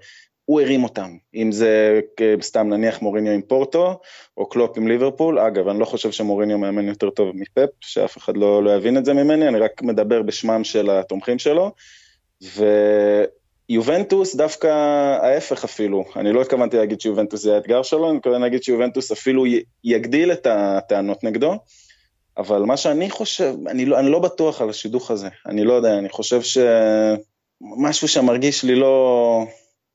[0.51, 2.01] הוא הרים אותם, אם זה
[2.43, 4.01] סתם נניח מוריניו עם פורטו,
[4.37, 8.37] או קלופ עם ליברפול, אגב, אני לא חושב שמוריניו מאמן יותר טוב מפפ, שאף אחד
[8.37, 11.71] לא, לא יבין את זה ממני, אני רק מדבר בשמם של התומכים שלו,
[13.71, 14.67] ויובנטוס דווקא
[15.23, 19.45] ההפך אפילו, אני לא התכוונתי להגיד שיובנטוס זה האתגר שלו, אני מתכוון להגיד שיובנטוס אפילו
[19.85, 21.55] יגדיל את הטענות נגדו,
[22.39, 25.99] אבל מה שאני חושב, אני לא, אני לא בטוח על השידוך הזה, אני לא יודע,
[25.99, 29.45] אני חושב שמשהו שמרגיש לי לא...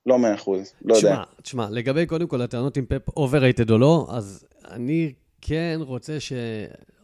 [0.06, 1.24] לא מאה אחוז, לא תשמע, יודע.
[1.41, 6.34] תשמע, לגבי קודם כל הטענות אם פפ overrated או לא, אז אני כן רוצה ש...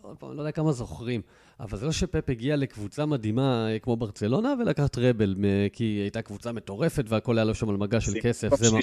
[0.01, 1.21] עוד פעם, לא יודע כמה זוכרים,
[1.59, 5.35] אבל זה לא שפפ הגיע לקבוצה מדהימה אה, כמו ברצלונה ולקח treble,
[5.73, 8.55] כי היא הייתה קבוצה מטורפת והכל היה לו שם על מגע של כסף.
[8.55, 8.79] זה מה...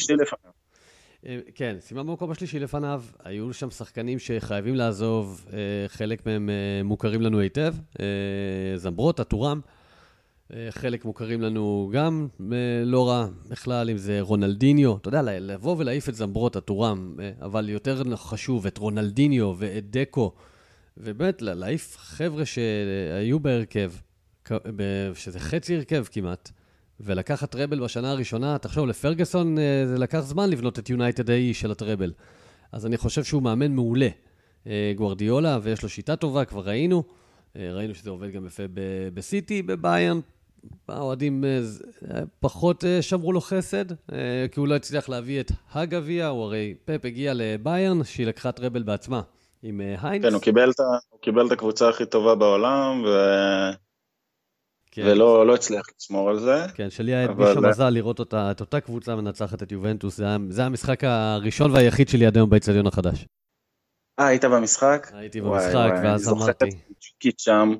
[1.26, 6.50] אה, כן, סיימה במקום השלישי לפניו, היו שם שחקנים שחייבים לעזוב, אה, חלק מהם
[6.84, 7.74] מוכרים לנו היטב,
[8.76, 9.60] זמברוטה, טורם.
[10.54, 15.76] אה, חלק מוכרים לנו גם אה, לא רע בכלל, אם זה רונלדיניו, אתה יודע, לבוא
[15.78, 20.32] ולהעיף את זמברות, הטורם, אה, אבל יותר חשוב, את רונלדיניו ואת דקו,
[20.96, 23.92] ובאמת להעיף חבר'ה שהיו בהרכב,
[25.14, 26.50] שזה חצי הרכב כמעט,
[27.00, 29.56] ולקחת טראבל בשנה הראשונה, תחשוב, לפרגוסון
[29.86, 32.12] זה לקח זמן לבנות את יונייטד האי של הטראבל.
[32.72, 34.08] אז אני חושב שהוא מאמן מעולה.
[34.96, 37.02] גוורדיולה, ויש לו שיטה טובה, כבר ראינו.
[37.56, 38.62] ראינו שזה עובד גם יפה
[39.14, 40.20] בסיטי, בביירן,
[40.88, 41.60] האוהדים אה,
[42.10, 43.84] אה, פחות אה, שמרו לו חסד,
[44.52, 48.82] כי הוא לא הצליח להביא את הגביע, הוא הרי פפ הגיע לביירן, שהיא לקחה טראבל
[48.82, 49.20] בעצמה
[49.62, 50.24] עם היינס.
[50.24, 53.08] כן, הוא קיבל, את, הוא קיבל את הקבוצה הכי טובה בעולם, ו...
[54.90, 55.02] כן.
[55.06, 56.66] ולא לא הצליח לשמור על זה.
[56.74, 57.46] כן, שלי היה אבל...
[57.48, 61.04] מישהו מזל לראות אותה, את אותה קבוצה מנצחת את יובנטוס, זה היה, זה היה המשחק
[61.04, 63.26] הראשון והיחיד שלי עד היום באצטדיון החדש.
[64.18, 65.10] אה, היית במשחק?
[65.12, 66.64] הייתי במשחק, וואי, וואי, ואז אמרתי.
[66.64, 67.74] אני זוכר את שם.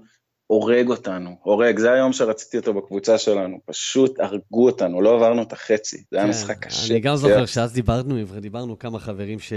[0.48, 5.52] הורג אותנו, הורג, זה היום שרציתי אותו בקבוצה שלנו, פשוט הרגו אותנו, לא עברנו את
[5.52, 6.92] החצי, זה היה כן, משחק קשה.
[6.92, 9.52] אני גם זוכר שאז דיברנו, דיברנו כמה חברים ש...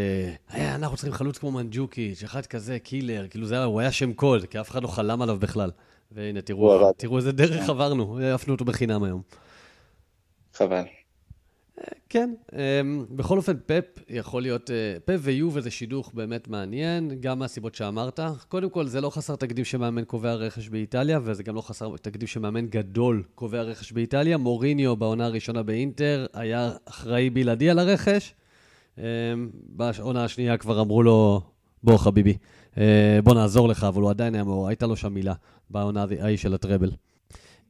[0.55, 4.45] אנחנו צריכים חלוץ כמו מנג'וקיץ', אחד כזה, killer, כאילו זה היה, הוא היה שם קוד,
[4.45, 5.71] כי אף אחד לא חלם עליו בכלל.
[6.11, 9.21] והנה, תראו, תראו איזה דרך עברנו, העפנו אותו בחינם היום.
[10.53, 10.83] חבל.
[12.09, 17.39] כן, אמ, בכל אופן, פפ יכול להיות, אה, פפ ויובה זה שידוך באמת מעניין, גם
[17.39, 18.19] מהסיבות שאמרת.
[18.47, 22.27] קודם כל, זה לא חסר תקדים שמאמן קובע רכש באיטליה, וזה גם לא חסר תקדים
[22.27, 24.37] שמאמן גדול קובע רכש באיטליה.
[24.37, 28.33] מוריניו בעונה הראשונה באינטר היה אחראי בלעדי על הרכש.
[28.97, 29.03] אמ,
[29.53, 31.41] בעונה השנייה כבר אמרו לו,
[31.83, 32.37] בוא חביבי,
[32.77, 35.33] אה, בוא נעזור לך, אבל הוא עדיין היה מאור, הייתה לו שם מילה
[35.69, 36.91] בעונה ההיא של הטראבל.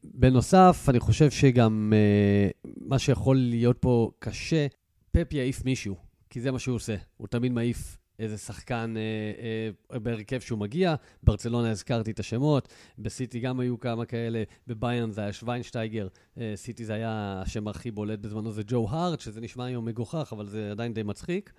[0.03, 4.67] בנוסף, אני חושב שגם uh, מה שיכול להיות פה קשה,
[5.11, 5.95] פפ יעיף מישהו,
[6.29, 6.95] כי זה מה שהוא עושה.
[7.17, 10.95] הוא תמיד מעיף איזה שחקן uh, uh, בהרכב שהוא מגיע.
[11.23, 16.85] ברצלונה הזכרתי את השמות, בסיטי גם היו כמה כאלה, בביירן זה היה שוויינשטייגר, uh, סיטי
[16.85, 20.71] זה היה השם הכי בולט בזמנו, זה ג'ו הארט, שזה נשמע היום מגוחך, אבל זה
[20.71, 21.53] עדיין די מצחיק.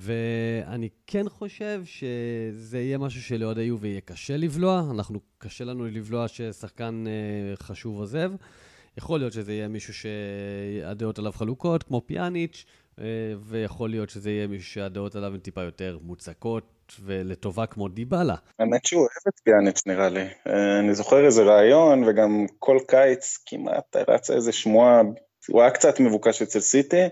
[0.00, 4.82] ואני כן חושב שזה יהיה משהו שלאוהדי יובי יהיה קשה לבלוע.
[4.94, 8.32] אנחנו, קשה לנו לבלוע ששחקן אה, חשוב עוזב.
[8.98, 12.64] יכול להיות שזה יהיה מישהו שהדעות עליו חלוקות, כמו פיאניץ',
[13.00, 13.04] אה,
[13.40, 18.34] ויכול להיות שזה יהיה מישהו שהדעות עליו הן טיפה יותר מוצקות ולטובה כמו דיבלה.
[18.58, 20.26] האמת שהוא אוהב את פיאניץ' נראה לי.
[20.46, 25.02] אה, אני זוכר איזה רעיון, וגם כל קיץ כמעט רצה איזה שמועה,
[25.48, 27.06] הוא היה קצת מבוקש אצל סיטי.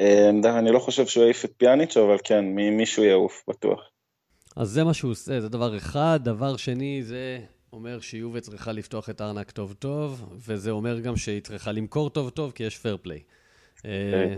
[0.00, 3.80] אה, אני לא חושב שהוא יעיף את פיאניץ', אבל כן, מישהו יעוף, בטוח.
[4.56, 6.20] אז זה מה שהוא עושה, זה דבר אחד.
[6.22, 7.38] דבר שני, זה
[7.72, 12.30] אומר שיובה צריכה לפתוח את הארנק טוב טוב, וזה אומר גם שהיא צריכה למכור טוב
[12.30, 13.20] טוב, כי יש fair play.
[13.84, 14.34] אה,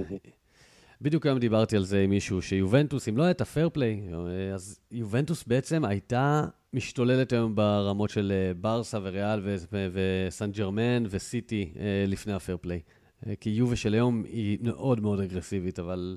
[1.02, 4.80] בדיוק היום דיברתי על זה עם מישהו, שיובנטוס, אם לא הייתה fair play, אה, אז
[4.90, 9.40] יובנטוס בעצם הייתה משתוללת היום ברמות של ברסה וריאל
[9.70, 11.72] וסן ג'רמן וסיטי
[12.06, 12.80] לפני ה fair play.
[13.26, 16.16] אה, כי יובה של היום היא מאוד מאוד אגרסיבית, אבל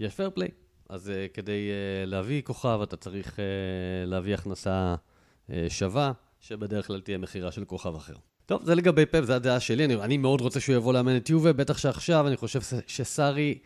[0.00, 0.48] יש fair play.
[0.88, 3.40] אז uh, כדי uh, להביא כוכב, אתה צריך uh,
[4.06, 4.94] להביא הכנסה
[5.48, 8.14] uh, שווה, שבדרך כלל תהיה מכירה של כוכב אחר.
[8.46, 9.84] טוב, זה לגבי פפ, זו הדעה שלי.
[9.84, 13.58] אני, אני מאוד רוצה שהוא יבוא לאמן את יובה, בטח שעכשיו אני חושב שסארי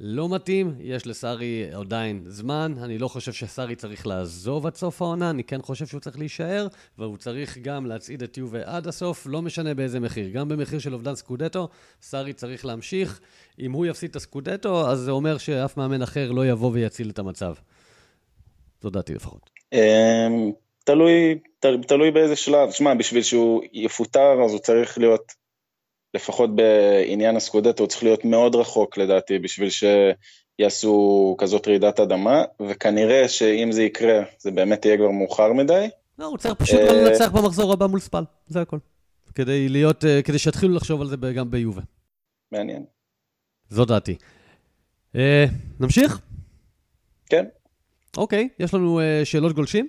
[0.00, 5.30] לא מתאים, יש לסארי עדיין זמן, אני לא חושב שסארי צריך לעזוב עד סוף העונה,
[5.30, 6.66] אני כן חושב שהוא צריך להישאר,
[6.98, 10.28] והוא צריך גם להצעיד את יובה עד הסוף, לא משנה באיזה מחיר.
[10.28, 11.68] גם במחיר של אובדן סקודטו,
[12.02, 13.20] סארי צריך להמשיך.
[13.58, 17.18] אם הוא יפסיד את הסקודטו, אז זה אומר שאף מאמן אחר לא יבוא ויציל את
[17.18, 17.54] המצב.
[18.82, 19.50] זו דעתי לפחות.
[19.72, 20.52] אמ,
[20.84, 22.70] תלוי, תלוי באיזה שלב.
[22.70, 25.32] שמע, בשביל שהוא יפוטר, אז הוא צריך להיות
[26.16, 33.28] לפחות בעניין הסקודטו, הוא צריך להיות מאוד רחוק לדעתי בשביל שיעשו כזאת רעידת אדמה, וכנראה
[33.28, 35.88] שאם זה יקרה, זה באמת יהיה כבר מאוחר מדי.
[36.18, 38.78] לא, הוא צריך פשוט אה, לנצח במחזור הבא מול ספל, זה הכל.
[39.34, 41.82] כדי להיות, אה, כדי שיתחילו לחשוב על זה גם ביובה.
[42.52, 42.84] מעניין.
[43.68, 44.16] זו דעתי.
[45.16, 45.44] אה,
[45.80, 46.20] נמשיך?
[47.26, 47.44] כן.
[48.16, 49.88] אוקיי, יש לנו שאלות גולשים?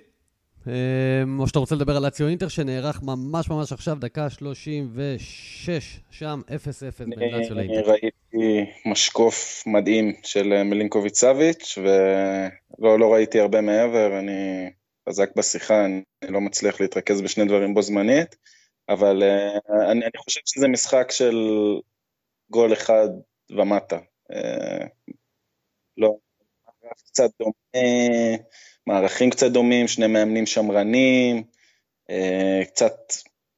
[0.68, 6.40] אמ, או שאתה רוצה לדבר על אציו אינטר שנערך ממש ממש עכשיו, דקה 36, שם
[6.46, 6.50] 0-0
[6.98, 7.74] בין לאציו לאינטר.
[7.74, 14.70] אני ראיתי משקוף מדהים של אה, מלינקוביץ' סאביץ', ולא לא ראיתי הרבה מעבר, אני
[15.08, 18.36] חזק בשיחה, אני לא מצליח להתרכז בשני דברים בו זמנית,
[18.88, 19.58] אבל אה,
[19.90, 21.36] אני, אני חושב שזה משחק של
[22.50, 23.08] גול אחד
[23.50, 23.98] ומטה.
[24.32, 24.86] אה,
[25.96, 26.16] לא,
[27.06, 28.36] קצת דומה.
[28.88, 31.42] מערכים קצת דומים, שני מאמנים שמרנים,
[32.10, 32.94] אה, קצת,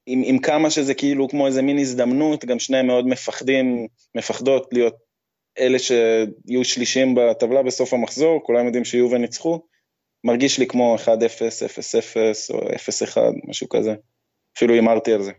[0.07, 4.95] עם, עם כמה שזה כאילו כמו איזה מין הזדמנות, גם שניהם מאוד מפחדים, מפחדות להיות
[5.59, 9.63] אלה שיהיו שלישים בטבלה בסוף המחזור, כולם יודעים שיהיו וניצחו,
[10.25, 13.95] מרגיש לי כמו 1-0, 0-0 או 0-1, משהו כזה.
[14.57, 15.33] אפילו הימרתי על זה.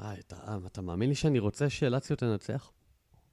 [0.00, 2.70] אה, אתה, אתה מאמין לי שאני רוצה שאלציות תנצח?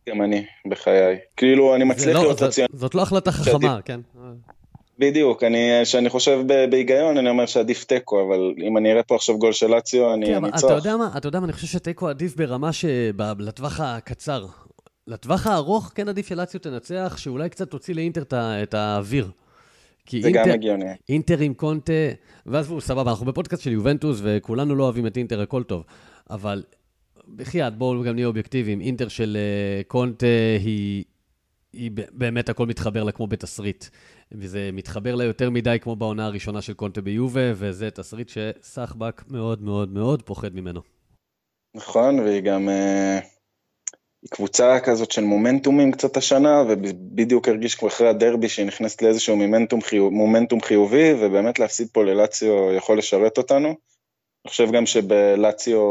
[0.10, 1.18] גם אני, בחיי.
[1.38, 2.78] כאילו, אני מצליח לא, להיות רציונלי.
[2.78, 4.00] זאת לא החלטה חכמה, כן.
[5.00, 5.44] בדיוק,
[5.84, 9.68] כשאני חושב בהיגיון, אני אומר שעדיף תיקו, אבל אם אני אראה פה עכשיו גול של
[9.68, 10.26] לאציו, אני.
[10.26, 14.46] כן, אתה יודע מה, אתה יודע מה, אני חושב שתיקו עדיף ברמה שלטווח הקצר.
[15.08, 19.32] לטווח הארוך כן עדיף שלאציו תנצח, שאולי קצת תוציא לאינטר את האוויר.
[20.12, 20.86] זה אינטר, גם הגיוני.
[21.10, 21.94] אינטר עם קונטה,
[22.46, 25.84] ואז הוא סבבה, אנחנו בפודקאסט של יובנטוס, וכולנו לא אוהבים את אינטר, הכל טוב.
[26.30, 26.64] אבל
[27.36, 30.26] בחייאת, בואו גם נהיה אובייקטיביים, אינטר של uh, קונטה
[30.60, 31.04] היא,
[31.74, 33.86] היא באמת הכל מתחבר לה כמו בתסריט.
[34.32, 39.62] וזה מתחבר לה יותר מדי כמו בעונה הראשונה של קונטה ביובה, וזה תסריט שסחבק מאוד
[39.62, 40.82] מאוד מאוד פוחד ממנו.
[41.76, 42.70] נכון, והיא גם...
[42.70, 43.20] אה,
[44.22, 49.36] היא קבוצה כזאת של מומנטומים קצת השנה, ובדיוק הרגיש כמו אחרי הדרבי שהיא נכנסת לאיזשהו
[49.36, 53.68] מומנטום, חיוב, מומנטום חיובי, ובאמת להפסיד פה ללציו יכול לשרת אותנו.
[53.68, 55.82] אני חושב גם שבלציו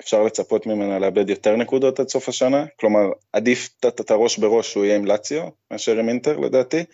[0.00, 3.00] אפשר לצפות ממנה לאבד יותר נקודות עד סוף השנה, כלומר
[3.32, 6.84] עדיף את הראש בראש שהוא יהיה עם לציו מאשר עם אינטר לדעתי.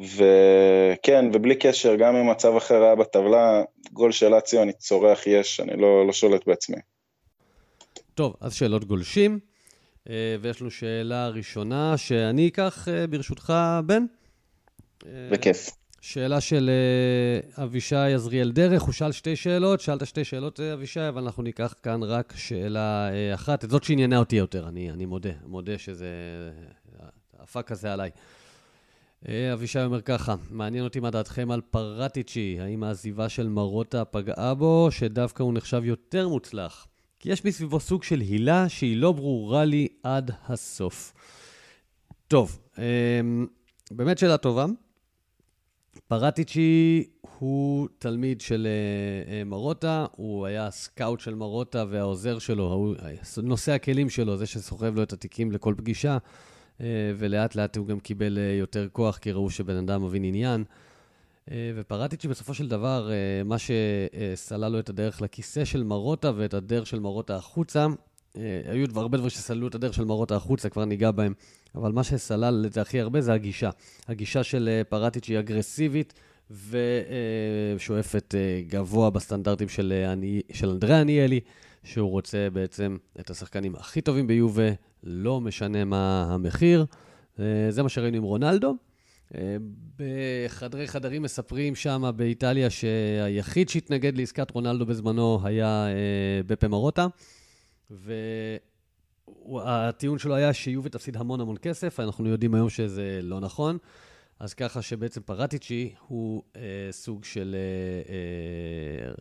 [0.00, 3.62] וכן, ובלי קשר, גם אם מצב אחר היה בטבלה,
[3.92, 6.76] גול של אציו אני צורח יש, אני לא, לא שולט בעצמי.
[8.14, 9.38] טוב, אז שאלות גולשים.
[10.08, 13.52] Uh, ויש לנו שאלה ראשונה שאני אקח ברשותך,
[13.86, 14.04] בן.
[15.30, 15.70] בכיף.
[16.00, 16.70] שאלה של
[17.62, 22.02] אבישי עזריאל דרך, הוא שאל שתי שאלות, שאלת שתי שאלות, אבישי, אבל אנחנו ניקח כאן
[22.02, 26.08] רק שאלה אחת, את זאת שעניינה אותי יותר, אני, אני מודה, מודה שזה...
[27.42, 28.10] הפאק הזה עליי.
[29.28, 34.54] אה, אבישי אומר ככה, מעניין אותי מה דעתכם על פרטיצ'י, האם העזיבה של מרוטה פגעה
[34.54, 36.86] בו, שדווקא הוא נחשב יותר מוצלח?
[37.18, 41.14] כי יש מסביבו סוג של הילה שהיא לא ברורה לי עד הסוף.
[42.28, 43.46] טוב, אמ,
[43.90, 44.66] באמת שאלה טובה.
[46.10, 47.04] פרטיצ'י
[47.38, 52.94] הוא תלמיד של אה, אה, מרוטה, הוא היה סקאוט של מרוטה והעוזר שלו,
[53.42, 56.18] נושא הכלים שלו, זה שסוחב לו את התיקים לכל פגישה.
[56.80, 56.86] אה,
[57.18, 60.64] ולאט לאט הוא גם קיבל אה, יותר כוח, כי ראו שבן אדם מבין עניין.
[61.50, 63.10] אה, ופרטיצ'י בסופו של דבר,
[63.44, 67.86] מה שסלל לו את הדרך לכיסא של מרוטה ואת הדרך של מרוטה החוצה,
[68.64, 71.34] היו הרבה דברים שסללו את הדרך של מרוטה החוצה, כבר ניגע בהם,
[71.74, 73.70] אבל מה שסלל את זה הכי הרבה זה הגישה.
[74.08, 76.14] הגישה של פרטיצ'י אגרסיבית
[77.76, 78.34] ושואפת
[78.66, 79.92] גבוה בסטנדרטים של,
[80.52, 81.40] של אנדרי עניאלי,
[81.84, 84.68] שהוא רוצה בעצם את השחקנים הכי טובים ביובה,
[85.04, 86.86] לא משנה מה המחיר.
[87.40, 88.76] אה, זה מה שראינו עם רונלדו.
[89.34, 89.56] אה,
[89.96, 97.06] בחדרי חדרים מספרים שם באיטליה שהיחיד שהתנגד לעסקת רונלדו בזמנו היה אה, בפה מרוטה,
[99.54, 103.78] והטיעון שלו היה שיובי תפסיד המון המון כסף, אנחנו יודעים היום שזה לא נכון.
[104.40, 109.12] אז ככה שבעצם פרטיצ'י הוא אה, סוג של אה, אה,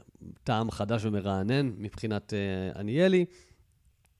[0.43, 3.25] טעם חדש ומרענן מבחינת אה, עניאלי.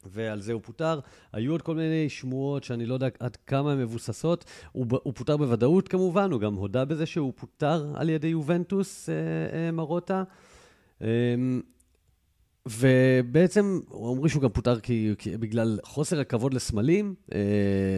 [0.05, 0.99] ועל זה הוא פוטר.
[1.33, 4.45] היו עוד כל מיני שמועות שאני לא יודע עד כמה הן מבוססות.
[4.71, 9.15] הוא, הוא פוטר בוודאות כמובן, הוא גם הודה בזה שהוא פוטר על ידי יובנטוס, אה,
[9.53, 10.23] אה, מרוטה.
[11.01, 11.07] אה,
[12.69, 17.15] ובעצם אומרים שהוא גם פוטר כי, כי בגלל חוסר הכבוד לסמלים.
[17.33, 17.39] אה,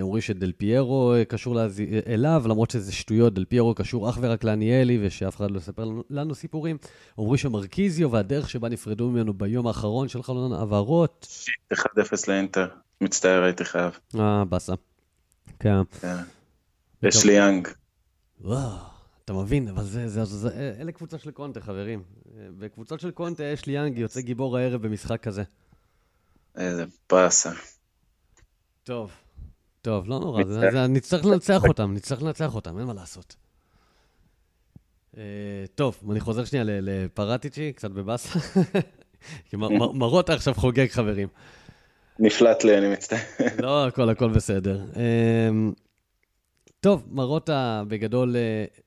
[0.02, 1.82] אומרים שדל פיירו אה, קשור להז...
[2.08, 6.04] אליו, למרות שזה שטויות, דל פיירו קשור אך ורק לעניאלי, ושאף אחד לא יספר לנו,
[6.10, 6.78] לנו סיפורים.
[7.18, 11.28] אומרים שמרקיזיו והדרך שבה נפרדו ממנו ביום האחרון של חלון העברות.
[11.74, 11.78] 1-0
[12.28, 12.68] לאינטר,
[13.02, 14.00] מצטער, הייתי חייב.
[14.20, 14.74] אה, באסה.
[15.60, 15.82] כן.
[16.02, 16.16] כן.
[17.04, 17.68] יש לי יאנג.
[18.42, 18.91] וואו.
[19.32, 19.68] אתה מבין?
[19.68, 22.04] אבל זה, זה, זה, זה, אלה קבוצות של קונטה, חברים.
[22.36, 25.44] בקבוצות של קונטה יש לי יאנג, יוצא גיבור הערב במשחק כזה.
[26.58, 27.52] איזה באסה.
[28.84, 29.12] טוב,
[29.82, 33.36] טוב, לא נורא, זה, זה, נצטרך לנצח אותם, נצטרך לנצח אותם, אין מה לעשות.
[35.14, 35.18] Uh,
[35.76, 38.40] טוב, אני חוזר שנייה לפרטיצ'י, קצת בבאסה.
[39.50, 39.58] כי
[39.94, 41.28] מרוטה עכשיו חוגג, חברים.
[42.20, 43.20] נפלט לי, אני מצטער.
[43.64, 44.82] לא, הכל, הכל בסדר.
[44.94, 44.98] Uh,
[46.80, 48.82] טוב, מרוטה בגדול uh,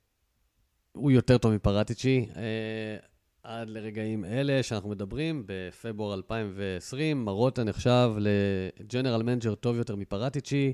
[0.96, 2.26] הוא יותר טוב מפרטיצ'י.
[2.36, 2.96] אה,
[3.42, 10.72] עד לרגעים אלה שאנחנו מדברים, בפברואר 2020, מרוטה נחשב ל general manager טוב יותר מפרטיצ'י,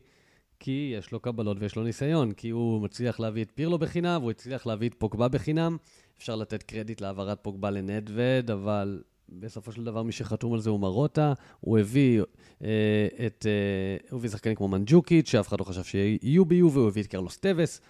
[0.60, 4.30] כי יש לו קבלות ויש לו ניסיון, כי הוא מצליח להביא את פירלו בחינם, והוא
[4.30, 5.76] הצליח להביא את פוגבה בחינם.
[6.18, 10.80] אפשר לתת קרדיט להעברת פוגבה לנדבד, אבל בסופו של דבר מי שחתום על זה הוא
[10.80, 11.32] מרוטה.
[11.60, 12.22] הוא הביא
[12.64, 13.46] אה, את...
[13.48, 17.06] אה, הוא הביא שחקנים כמו מנג'וקיץ', שאף אחד לא חשב שיהיו ביובה, הוא הביא את
[17.06, 17.80] קרלוס טווס.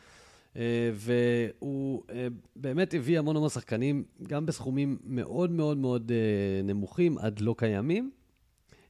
[0.61, 7.19] אה, והוא אה, באמת הביא המון המון שחקנים, גם בסכומים מאוד מאוד מאוד אה, נמוכים,
[7.19, 8.11] עד לא קיימים.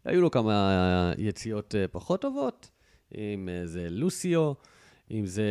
[0.04, 2.70] היו לו כמה יציאות פחות טובות,
[3.18, 4.52] אם זה לוסיו,
[5.10, 5.44] אם זה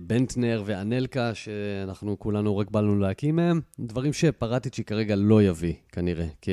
[0.00, 6.26] בנטנר ואנלקה, שאנחנו כולנו רק בא לנו להקים מהם, דברים שפרטיצ'י כרגע לא יביא, כנראה,
[6.40, 6.50] כי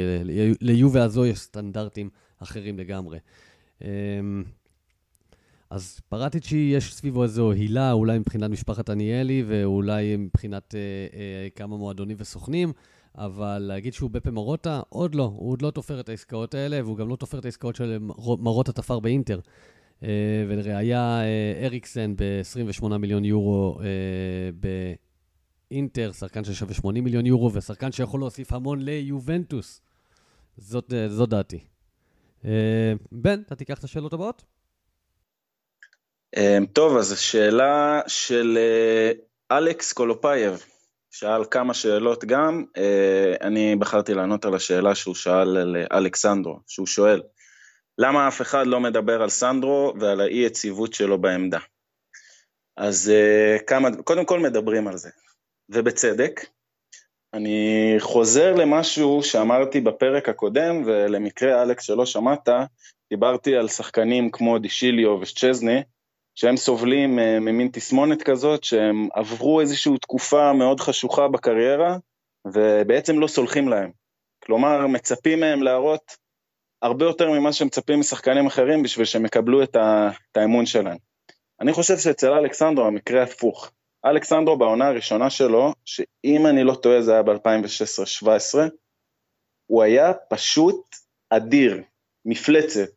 [0.61, 2.09] ליובה הזו יש סטנדרטים
[2.39, 3.17] אחרים לגמרי.
[5.69, 10.79] אז פרטיצ'י, יש סביבו איזו הילה, אולי מבחינת משפחת עניאלי, ואולי מבחינת אה,
[11.19, 12.73] אה, כמה מועדונים וסוכנים,
[13.15, 15.31] אבל להגיד שהוא בפה מרוטה, עוד לא.
[15.35, 18.71] הוא עוד לא תופר את העסקאות האלה, והוא גם לא תופר את העסקאות של מרוטה
[18.71, 19.39] תפר באינטר.
[20.03, 23.85] אה, ולראיה, אה, אריקסן ב-28 מיליון יורו אה,
[25.71, 29.81] באינטר, שחקן ששווה 80 מיליון יורו, ושחקן שיכול להוסיף המון ליובנטוס.
[30.57, 31.59] זאת, אה, זאת דעתי.
[32.45, 34.43] אה, בן, אתה תיקח את השאלות הבאות?
[36.35, 39.11] אמ, טוב, אז השאלה של אה,
[39.57, 40.63] אלכס קולופייב,
[41.11, 46.59] שאל כמה שאלות גם, אה, אני בחרתי לענות על השאלה שהוא שאל על אה, אלכסנדרו,
[46.67, 47.21] שהוא שואל,
[47.97, 51.59] למה אף אחד לא מדבר על סנדרו ועל האי יציבות שלו בעמדה?
[52.77, 53.11] אז
[53.67, 55.09] כמה, קודם כל מדברים על זה,
[55.69, 56.45] ובצדק.
[57.33, 62.49] אני חוזר למשהו שאמרתי בפרק הקודם, ולמקרה אלכס שלא שמעת,
[63.09, 65.81] דיברתי על שחקנים כמו דישיליו ושצ'זני,
[66.39, 71.97] שהם סובלים אה, ממין תסמונת כזאת, שהם עברו איזושהי תקופה מאוד חשוכה בקריירה,
[72.45, 73.91] ובעצם לא סולחים להם.
[74.43, 76.17] כלומר, מצפים מהם להראות
[76.81, 80.97] הרבה יותר ממה שמצפים משחקנים אחרים בשביל שהם יקבלו את, ה, את האמון שלהם.
[81.61, 83.71] אני חושב שאצל אלכסנדרו המקרה הפוך.
[84.05, 88.57] אלכסנדרו בעונה הראשונה שלו, שאם אני לא טועה זה היה ב-2016-2017,
[89.65, 90.95] הוא היה פשוט
[91.29, 91.83] אדיר,
[92.25, 92.89] מפלצת.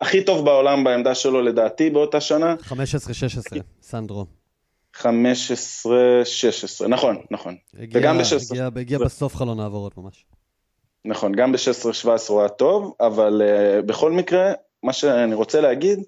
[0.00, 2.54] הכי טוב בעולם בעמדה שלו לדעתי באותה שנה.
[2.68, 2.72] 15-16,
[3.82, 4.26] סנדרו.
[4.96, 5.04] 15-16,
[6.88, 7.56] נכון, נכון.
[7.78, 8.50] הגיע, וגם ב-16.
[8.50, 10.24] הגיע, הגיע בסוף חלון העברות ממש.
[11.04, 15.98] נכון, גם ב-16-17 הוא היה טוב, אבל uh, בכל מקרה, מה שאני רוצה להגיד,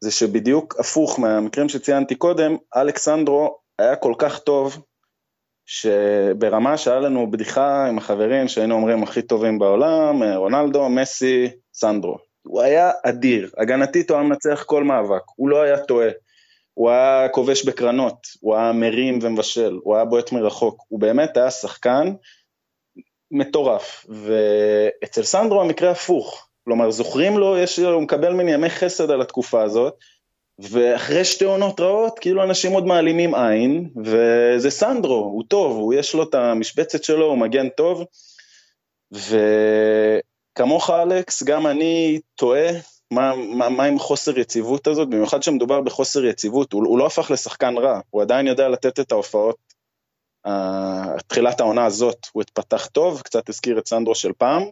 [0.00, 4.82] זה שבדיוק הפוך מהמקרים שציינתי קודם, אלכסנדרו היה כל כך טוב,
[5.66, 12.25] שברמה שהיה לנו בדיחה עם החברים שהיינו אומרים הכי טובים בעולם, רונלדו, מסי, סנדרו.
[12.46, 16.08] הוא היה אדיר, הגנתית הוא היה מנצח כל מאבק, הוא לא היה טועה.
[16.74, 21.50] הוא היה כובש בקרנות, הוא היה מרים ומבשל, הוא היה בועט מרחוק, הוא באמת היה
[21.50, 22.12] שחקן
[23.30, 24.06] מטורף.
[24.08, 29.62] ואצל סנדרו המקרה הפוך, כלומר זוכרים לו, יש, הוא מקבל מין ימי חסד על התקופה
[29.62, 29.94] הזאת,
[30.58, 36.14] ואחרי שתי עונות רעות, כאילו אנשים עוד מעלימים עין, וזה סנדרו, הוא טוב, הוא יש
[36.14, 38.04] לו את המשבצת שלו, הוא מגן טוב,
[40.56, 42.68] וכמוך אלכס, גם אני טועה
[43.10, 47.30] מה, מה, מה עם חוסר יציבות הזאת, במיוחד שמדובר בחוסר יציבות, הוא, הוא לא הפך
[47.30, 49.56] לשחקן רע, הוא עדיין יודע לתת את ההופעות.
[50.46, 50.50] Uh,
[51.26, 54.62] תחילת העונה הזאת הוא התפתח טוב, קצת הזכיר את סנדרו של פעם,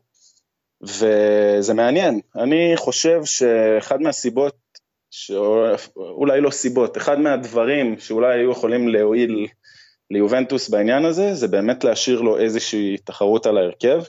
[0.82, 2.20] וזה מעניין.
[2.36, 4.56] אני חושב שאחד מהסיבות,
[5.10, 9.46] שאולי לא סיבות, אחד מהדברים שאולי היו יכולים להועיל
[10.10, 14.02] ליובנטוס בעניין הזה, זה באמת להשאיר לו איזושהי תחרות על ההרכב,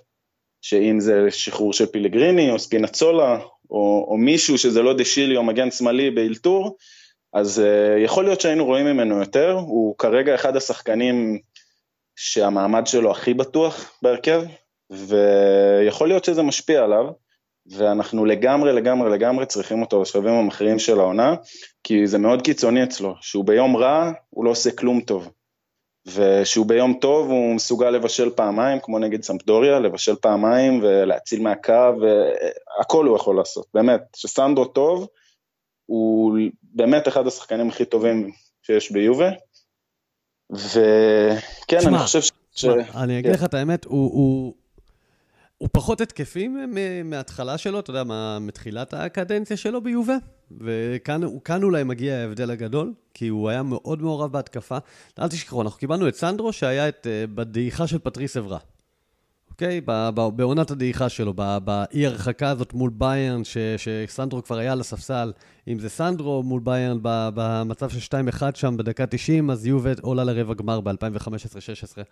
[0.67, 3.39] שאם זה שחרור של פילגריני או ספינצולה
[3.69, 6.77] או, או מישהו שזה לא דשילי או מגן שמאלי באלתור,
[7.33, 11.39] אז uh, יכול להיות שהיינו רואים ממנו יותר, הוא כרגע אחד השחקנים
[12.15, 14.43] שהמעמד שלו הכי בטוח בהרכב,
[14.89, 17.05] ויכול להיות שזה משפיע עליו,
[17.65, 21.35] ואנחנו לגמרי לגמרי לגמרי צריכים אותו בשלבים המכריעים של העונה,
[21.83, 25.29] כי זה מאוד קיצוני אצלו, שהוא ביום רע, הוא לא עושה כלום טוב.
[26.05, 33.05] ושהוא ביום טוב הוא מסוגל לבשל פעמיים, כמו נגד סמפדוריה, לבשל פעמיים ולהציל מהקו, והכל
[33.05, 34.01] הוא יכול לעשות, באמת.
[34.15, 35.07] שסנדרו טוב,
[35.85, 38.31] הוא באמת אחד השחקנים הכי טובים
[38.61, 39.29] שיש ביובה,
[40.51, 42.31] וכן, אני חושב ש...
[42.51, 43.37] שמה, אני אגיד כן.
[43.37, 44.55] לך את האמת, הוא,
[45.57, 46.49] הוא, פחות התקפי
[47.05, 48.03] מההתחלה שלו, אתה יודע,
[48.41, 50.17] מתחילת הקדנציה שלו ביובה,
[50.51, 54.77] וכאן אולי מגיע ההבדל הגדול, כי הוא היה מאוד מעורב בהתקפה.
[55.19, 58.57] אל תשכחו, אנחנו קיבלנו את סנדרו, שהיה את, uh, בדעיכה של פטריס אברה.
[59.55, 59.81] אוקיי?
[60.35, 65.33] בעונת הדעיכה שלו, באי הרחקה הזאת מול ביירן, ש, שסנדרו כבר היה על הספסל,
[65.67, 70.53] אם זה סנדרו מול ביירן במצב של 2-1 שם בדקה 90, אז יובה עולה לרבע
[70.53, 72.03] גמר ב-2015-2016.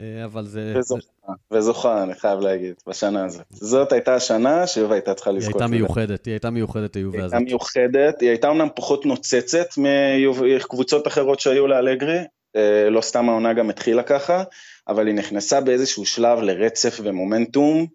[0.00, 0.74] אה, אבל זה...
[0.76, 3.46] וזוכה, וזוכה, אני חייב להגיד, בשנה הזאת.
[3.50, 5.54] זאת הייתה השנה שיובה הייתה צריכה לזכות.
[5.54, 7.32] היא הייתה מיוחדת, היא הייתה מיוחדת, היובה הזאת.
[7.32, 12.18] היא הייתה מיוחדת, היא הייתה אמנם פחות נוצצת מקבוצות אחרות שהיו לאלגרי,
[12.56, 14.44] אה, לא סתם העונה גם התחילה ככה,
[14.88, 17.86] אבל היא נכנסה באיזשהו שלב לרצף ומומנטום.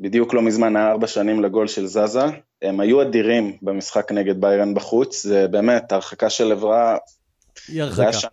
[0.00, 2.24] בדיוק לא מזמן היה ארבע שנים לגול של זזה,
[2.62, 6.96] הם היו אדירים במשחק נגד ביירן בחוץ, זה באמת, ההרחקה של עברה,
[7.68, 8.28] היא הרחקה.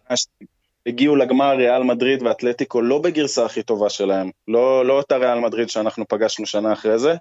[0.85, 5.69] הגיעו לגמר ריאל מדריד ואתלטיקו לא בגרסה הכי טובה שלהם, לא, לא אותה ריאל מדריד
[5.69, 7.15] שאנחנו פגשנו שנה אחרי זה,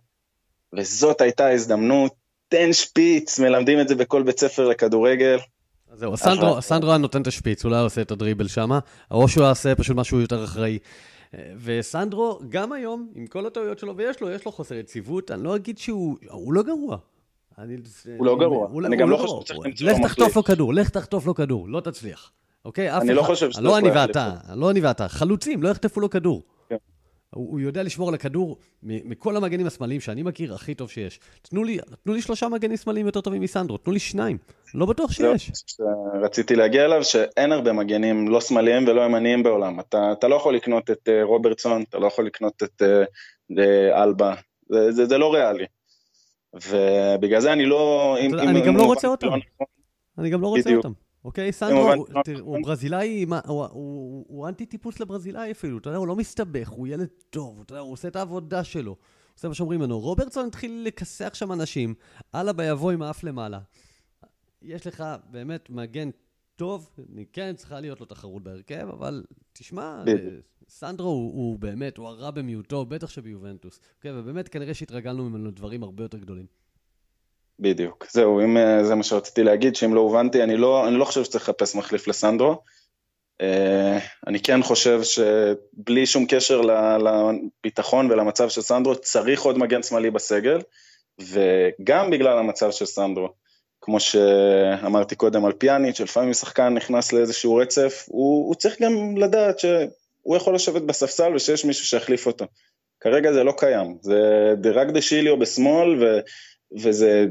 [0.72, 2.12] וזאת הייתה ההזדמנות,
[2.48, 5.38] תן שפיץ, מלמדים את זה בכל בית ספר לכדורגל.
[5.94, 8.70] זהו, סנדרו, סנדרו היה נותן את השפיץ, הוא עושה את הדריבל שם,
[9.10, 10.78] או שהוא יעשה פשוט משהו יותר אחראי.
[11.56, 15.56] וסנדרו, גם היום, עם כל הטעויות שלו, ויש לו, יש לו חוסר יציבות, אני לא
[15.56, 16.96] אגיד שהוא, הוא לא גרוע.
[17.58, 17.76] אני,
[18.16, 20.04] הוא לא גרוע, אני גם לא, לא חושב שצריך למצוא לו מחליף.
[20.04, 22.32] לך תחטוף לו כדור, לך תחטוף לו כדור, לא תצליח.
[22.64, 22.96] אוקיי?
[22.96, 23.62] אף אני לא חושב שזה...
[23.62, 25.08] לא אני ואתה, לא אני ואתה.
[25.08, 26.42] חלוצים, לא יחטפו לו כדור.
[26.68, 26.76] כן.
[27.30, 31.20] הוא, הוא יודע לשמור על הכדור מכל המגנים השמאליים שאני מכיר, הכי טוב שיש.
[31.42, 34.38] תנו לי, תנו לי שלושה מגנים שמאליים יותר טובים מסנדרו, תנו לי שניים.
[34.74, 35.52] לא בטוח שיש.
[36.22, 39.80] רציתי להגיע אליו שאין הרבה מגנים, לא שמאליים ולא ימניים בעולם.
[39.80, 43.54] אתה, אתה לא יכול לקנות את uh, רוברטסון, אתה לא יכול לקנות את uh,
[44.02, 44.34] אלבה.
[44.68, 45.64] זה, זה, זה לא ריאלי.
[46.54, 48.16] ובגלל זה אני לא...
[48.38, 49.28] אני גם לא רוצה אותם.
[50.18, 50.92] אני גם לא רוצה אותם.
[51.24, 52.04] אוקיי, סנדרו,
[52.40, 57.60] הוא ברזילאי, הוא אנטי טיפוס לברזילאי אפילו, אתה יודע, הוא לא מסתבך, הוא ילד טוב,
[57.60, 58.96] אתה יודע, הוא עושה את העבודה שלו.
[59.34, 60.00] עושה מה שאומרים ממנו.
[60.00, 61.94] רוברטסון התחיל לכסח שם אנשים,
[62.34, 63.60] אללה ביבוא עם האף למעלה.
[64.62, 66.10] יש לך באמת מגן
[66.56, 66.90] טוב,
[67.32, 70.04] כן צריכה להיות לו תחרות בהרכב, אבל תשמע,
[70.68, 73.80] סנדרו הוא, הוא באמת, הוא הרע במיעוטו, בטח שביובנטוס.
[73.96, 76.46] אוקיי, ובאמת כנראה שהתרגלנו ממנו דברים הרבה יותר גדולים.
[77.60, 78.06] בדיוק.
[78.10, 81.24] זהו, אם אה, זה מה שרציתי להגיד, שאם לא הובנתי, אני לא, אני לא חושב
[81.24, 82.62] שצריך לחפש מחליף לסנדרו.
[84.26, 90.58] אני כן חושב שבלי שום קשר לביטחון ולמצב של סנדרו, צריך עוד מגן שמאלי בסגל,
[91.20, 93.28] וגם בגלל המצב של סנדרו,
[93.80, 99.58] כמו שאמרתי קודם על פיאניץ', שלפעמים שחקן נכנס לאיזשהו רצף, הוא, הוא צריך גם לדעת
[99.58, 102.44] שהוא יכול לשבת בספסל ושיש מישהו שיחליף אותו.
[103.00, 106.18] כרגע זה לא קיים, זה רק דשיליו בשמאל, ו,
[106.78, 107.26] וזה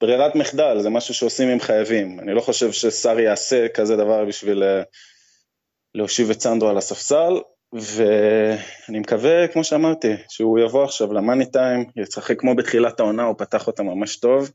[0.00, 2.20] ברירת מחדל, זה משהו שעושים אם חייבים.
[2.20, 4.82] אני לא חושב שסארי יעשה כזה דבר בשביל אה,
[5.94, 7.32] להושיב את סנדרו על הספסל,
[7.72, 13.66] ואני מקווה, כמו שאמרתי, שהוא יבוא עכשיו למאני טיים, ישחק כמו בתחילת העונה, הוא פתח
[13.66, 14.50] אותה ממש טוב,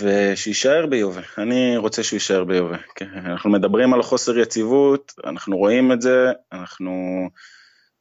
[0.00, 1.20] ושיישאר ביובה.
[1.38, 2.76] אני רוצה שהוא יישאר ביובה.
[2.94, 6.92] כן, אנחנו מדברים על חוסר יציבות, אנחנו רואים את זה, אנחנו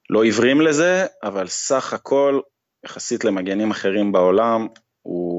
[0.10, 2.40] לא עיוורים לזה, אבל סך הכל,
[2.86, 4.68] יחסית למגנים אחרים בעולם,
[5.02, 5.33] הוא...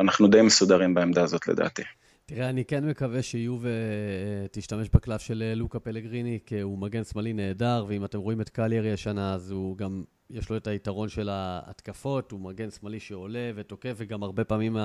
[0.00, 1.82] אנחנו די מסודרים בעמדה הזאת לדעתי.
[2.26, 7.04] תראה, אני כן מקווה שיובה אה, תשתמש בקלף של אה, לוקה פלגריני, כי הוא מגן
[7.04, 11.08] שמאלי נהדר, ואם אתם רואים את קליירי השנה, אז הוא גם, יש לו את היתרון
[11.08, 14.76] של ההתקפות, הוא מגן שמאלי שעולה ותוקף, וגם הרבה פעמים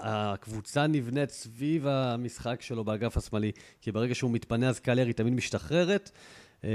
[0.00, 6.10] הקבוצה נבנית סביב המשחק שלו באגף השמאלי, כי ברגע שהוא מתפנה אז קליירי תמיד משתחררת,
[6.64, 6.70] אה,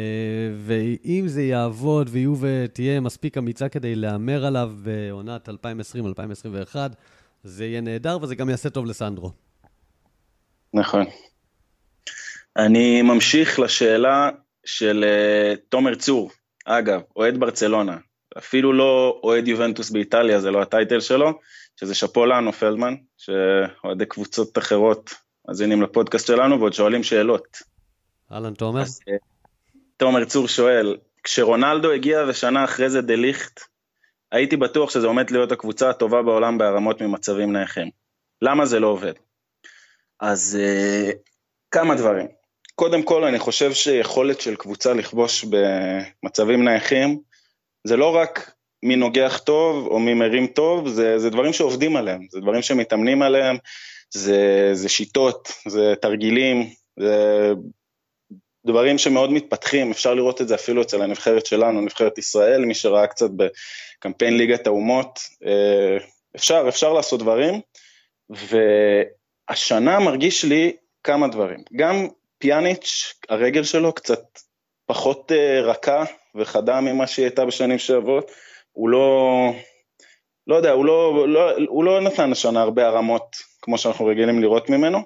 [0.58, 6.76] ואם זה יעבוד ויובה תהיה מספיק אמיצה כדי להמר עליו בעונת 2020-2021,
[7.44, 9.32] זה יהיה נהדר וזה גם יעשה טוב לסנדרו.
[10.74, 11.06] נכון.
[12.58, 14.30] אני ממשיך לשאלה
[14.66, 16.32] של uh, תומר צור,
[16.66, 17.98] אגב, אוהד ברצלונה,
[18.38, 21.40] אפילו לא אוהד יובנטוס באיטליה, זה לא הטייטל שלו,
[21.80, 25.14] שזה שאפו לנו, פלדמן, שאוהדי קבוצות אחרות
[25.48, 27.58] מאזינים לפודקאסט שלנו ועוד שואלים שאלות.
[28.32, 28.82] אהלן, תומר.
[28.82, 29.12] אז, uh,
[29.98, 33.62] תומר צור שואל, כשרונלדו הגיע ושנה אחרי זה דה ליכט,
[34.34, 37.90] הייתי בטוח שזה עומד להיות הקבוצה הטובה בעולם בהרמות ממצבים נייחים.
[38.42, 39.14] למה זה לא עובד?
[40.20, 41.14] אז uh,
[41.72, 42.28] כמה דברים.
[42.76, 47.20] קודם כל, אני חושב שיכולת של קבוצה לכבוש במצבים נייחים,
[47.88, 48.52] זה לא רק
[48.84, 53.22] מי נוגח טוב או מי מרים טוב, זה, זה דברים שעובדים עליהם, זה דברים שמתאמנים
[53.22, 53.58] עליהם,
[54.14, 56.70] זה, זה שיטות, זה תרגילים,
[57.00, 57.52] זה
[58.66, 63.08] דברים שמאוד מתפתחים, אפשר לראות את זה אפילו אצל הנבחרת שלנו, נבחרת ישראל, מי שראה
[63.08, 63.30] קצת
[64.04, 65.98] בקמפיין ליגת האומות, אה,
[66.36, 67.62] אפשר, אפשר לעשות דברים,
[68.30, 74.24] והשנה מרגיש לי כמה דברים, גם פיאניץ', הרגל שלו קצת
[74.86, 76.04] פחות אה, רכה
[76.36, 78.32] וחדה ממה שהיא הייתה בשנים שעברות,
[78.72, 79.30] הוא לא,
[80.48, 84.70] לא יודע, הוא לא, לא, הוא לא נתן השנה הרבה הרמות כמו שאנחנו רגילים לראות
[84.70, 85.00] ממנו,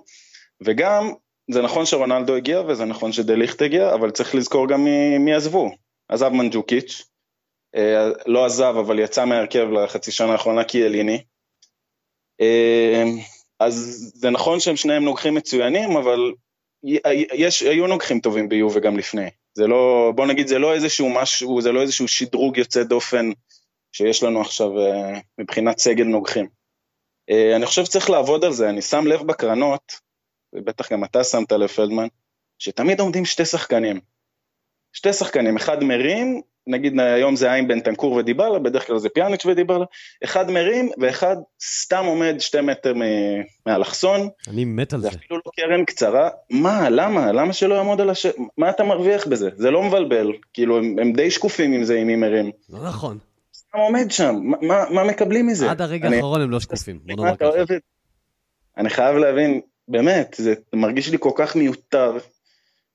[0.62, 1.14] וגם
[1.52, 5.70] זה נכון שרונלדו הגיע וזה נכון שדליכט הגיע, אבל צריך לזכור גם מי, מי עזבו.
[6.10, 7.04] עזב מנג'וקיץ',
[8.26, 11.24] לא עזב אבל יצא מהרכב לחצי שנה האחרונה כי אליני.
[12.41, 13.03] אה,
[13.59, 13.74] אז
[14.15, 16.20] זה נכון שהם שניהם נוגחים מצוינים, אבל
[17.34, 19.30] יש, היו נוגחים טובים ביו וגם לפני.
[19.53, 23.32] זה לא, בוא נגיד, זה לא איזשהו משהו, זה לא איזשהו שדרוג יוצא דופן
[23.91, 26.47] שיש לנו עכשיו אה, מבחינת סגל נוגחים.
[27.55, 29.93] אני חושב שצריך לעבוד על זה, אני שם לב בקרנות,
[30.53, 32.07] ובטח גם אתה שמת לב פלדמן,
[32.59, 33.99] שתמיד עומדים שתי שחקנים.
[34.98, 39.45] שתי שחקנים, אחד מרים, נגיד היום זה עין בן תנקור ודיבלה, בדרך כלל זה פיאניץ'
[39.45, 39.86] ודיבלה,
[40.24, 42.93] אחד מרים ואחד סתם עומד שתי מטר
[43.66, 44.30] מהאלכסון.
[44.48, 45.10] אני מת על זה.
[45.10, 46.30] זה אפילו לא קרן קצרה.
[46.50, 47.32] מה, למה?
[47.32, 48.26] למה שלא יעמוד על הש...
[48.58, 49.50] מה אתה מרוויח בזה?
[49.56, 50.32] זה לא מבלבל.
[50.54, 52.52] כאילו, הם, הם די שקופים עם זה, עם מי מרים.
[52.70, 53.18] לא נכון.
[53.56, 55.72] סתם עומד שם, מה, מה מקבלים מזה?
[55.72, 57.00] עד הרגע האחרון הם לא שקופים.
[57.06, 57.74] בוא נאמר ככה.
[58.78, 62.18] אני חייב להבין, באמת, זה מרגיש לי כל כך מיותר,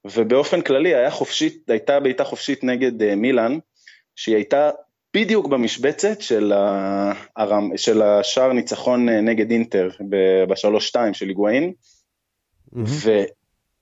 [0.05, 3.59] ובאופן כללי היה חופשית, הייתה בעיטה חופשית נגד uh, מילאן,
[4.17, 4.71] שהיא הייתה
[5.15, 6.53] בדיוק במשבצת של,
[7.37, 9.91] הרם, של השער ניצחון uh, נגד אינטר
[10.49, 11.73] בשלוש-שתיים של היגואין,
[12.75, 13.09] mm-hmm.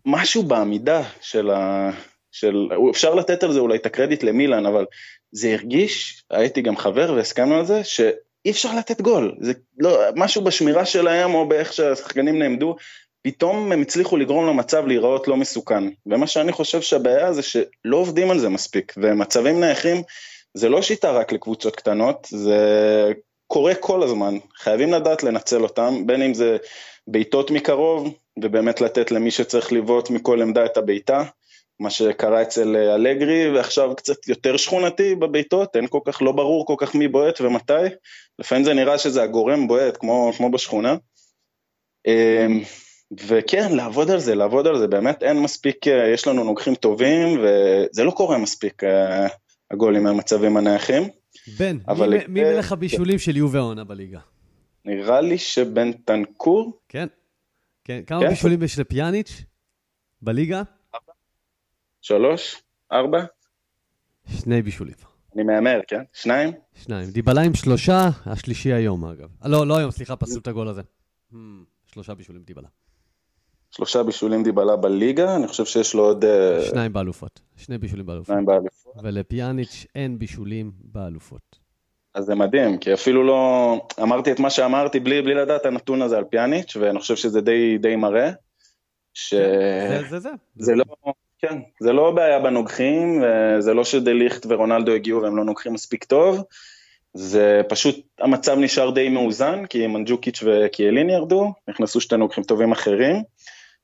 [0.06, 1.90] ומשהו בעמידה של ה...
[2.32, 4.86] של, אפשר לתת על זה אולי את הקרדיט למילאן, אבל
[5.32, 8.00] זה הרגיש, הייתי גם חבר והסכמנו על זה, ש...
[8.44, 12.76] אי אפשר לתת גול, זה לא, משהו בשמירה שלהם או באיך שהשחקנים נעמדו,
[13.22, 15.84] פתאום הם הצליחו לגרום למצב להיראות לא מסוכן.
[16.06, 20.02] ומה שאני חושב שהבעיה זה שלא עובדים על זה מספיק, ומצבים נייחים
[20.54, 23.12] זה לא שיטה רק לקבוצות קטנות, זה
[23.46, 26.56] קורה כל הזמן, חייבים לדעת לנצל אותם, בין אם זה
[27.06, 31.24] בעיטות מקרוב, ובאמת לתת למי שצריך לבעוט מכל עמדה את הבעיטה,
[31.80, 36.66] מה שקרה אצל אה, אלגרי, ועכשיו קצת יותר שכונתי בביתות, אין כל כך, לא ברור
[36.66, 37.72] כל כך מי בועט ומתי,
[38.38, 40.96] לפעמים זה נראה שזה הגורם בועט, כמו, כמו בשכונה.
[43.12, 47.38] וכן, לעבוד על זה, לעבוד על זה, באמת אין מספיק, אה, יש לנו נוגחים טובים,
[47.38, 49.26] וזה לא קורה מספיק, אה,
[49.70, 51.02] הגולים מהמצבים הנייחים.
[51.58, 51.78] בן.
[51.88, 54.20] מי, מי מלך הבישולים של יובה עונה בליגה?
[54.84, 56.80] נראה לי שבן תנקור.
[56.88, 57.06] כן,
[57.84, 58.00] כן.
[58.06, 58.28] כמה כן?
[58.28, 59.42] בישולים יש לפיאניץ'
[60.22, 60.62] בליגה?
[62.02, 62.62] שלוש?
[62.92, 63.24] ארבע?
[64.38, 64.94] שני בישולים.
[65.34, 66.02] אני מהמר, כן?
[66.12, 66.52] שניים?
[66.74, 67.10] שניים.
[67.10, 69.28] דיבלה עם שלושה, השלישי היום, אגב.
[69.44, 70.82] לא, לא היום, סליחה, פסלו את הגול הזה.
[71.32, 71.36] Hmm,
[71.86, 72.68] שלושה בישולים דיבלה.
[73.70, 76.24] שלושה בישולים דיבלה בליגה, אני חושב שיש לו עוד...
[76.24, 77.40] אה, שניים באלופות.
[77.56, 78.26] שני בישולים באלופות.
[78.26, 78.92] שניים באלופות.
[79.02, 81.58] ולפיאניץ' אין בישולים באלופות.
[82.14, 83.80] אז זה מדהים, כי אפילו לא...
[84.02, 87.78] אמרתי את מה שאמרתי בלי, בלי לדעת הנתון הזה על פיאניץ', ואני חושב שזה די,
[87.78, 88.30] די מראה.
[89.14, 89.34] ש...
[89.34, 90.30] זה זה זה.
[90.56, 90.84] זה לא...
[91.38, 93.22] כן, זה לא בעיה בנוגחים,
[93.58, 96.42] זה לא שדליכט ורונלדו הגיעו והם לא נוגחים מספיק טוב,
[97.14, 103.22] זה פשוט, המצב נשאר די מאוזן, כי מנג'וקיץ' וקיאלין ירדו, נכנסו שתי נוגחים טובים אחרים,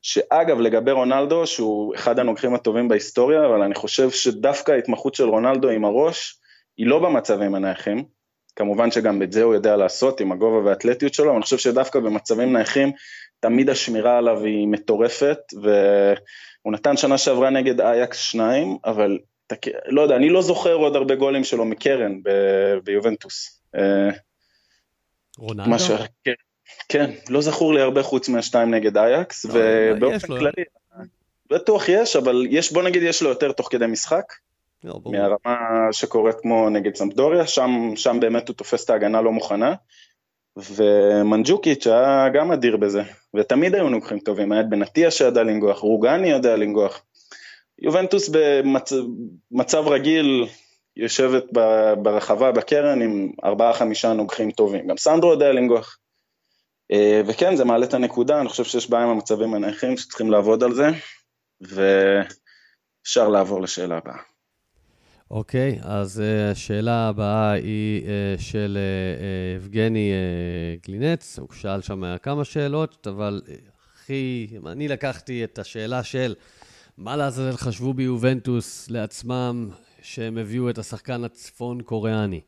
[0.06, 5.68] שאגב, לגבי רונלדו, שהוא אחד הנוגחים הטובים בהיסטוריה, אבל אני חושב שדווקא ההתמחות של רונלדו
[5.68, 6.38] עם הראש,
[6.76, 8.04] היא לא במצבים הנייחים,
[8.56, 12.00] כמובן שגם את זה הוא יודע לעשות עם הגובה והאתלטיות שלו, אבל אני חושב שדווקא
[12.00, 12.92] במצבים נייחים,
[13.40, 19.18] תמיד השמירה עליו היא מטורפת, והוא נתן שנה שעברה נגד אייקס שניים, אבל
[19.86, 22.20] לא יודע, אני לא זוכר עוד הרבה גולים שלו מקרן
[22.84, 23.62] ביובנטוס.
[23.76, 24.10] אה,
[25.38, 25.70] רונלדו?
[25.70, 25.94] משהו,
[26.88, 30.64] כן, לא זכור לי הרבה חוץ מהשתיים נגד אייקס, לא, ובאופן כללי,
[31.50, 34.32] בטוח יש, אבל יש, בוא נגיד יש לו יותר תוך כדי משחק.
[34.84, 39.74] לא, מהרמה שקורית כמו נגד סמפדוריה, שם, שם באמת הוא תופס את ההגנה לא מוכנה.
[40.56, 43.02] ומנג'וקיץ' היה גם אדיר בזה,
[43.34, 47.02] ותמיד היו נוגחים טובים, היה את בנטיה שידע לנגוח, רוגני יודע לנגוח.
[47.78, 50.46] יובנטוס במצב רגיל
[50.96, 51.44] יושבת
[52.02, 55.98] ברחבה בקרן עם ארבעה-חמישה נוגחים טובים, גם סנדרו יודע לנגוח.
[56.92, 60.62] אה, וכן, זה מעלה את הנקודה, אני חושב שיש בעיה עם המצבים הנייחים שצריכים לעבוד
[60.62, 60.88] על זה,
[61.60, 64.16] ואפשר לעבור לשאלה הבאה.
[65.30, 71.80] אוקיי, okay, אז uh, השאלה הבאה היא uh, של uh, יבגני uh, גלינץ, הוא שאל
[71.80, 73.42] שם כמה שאלות, אבל
[73.94, 76.34] הכי, אני לקחתי את השאלה של
[76.98, 79.70] מה לעזאזל חשבו ביובנטוס לעצמם
[80.02, 82.40] שהם הביאו את השחקן הצפון-קוריאני.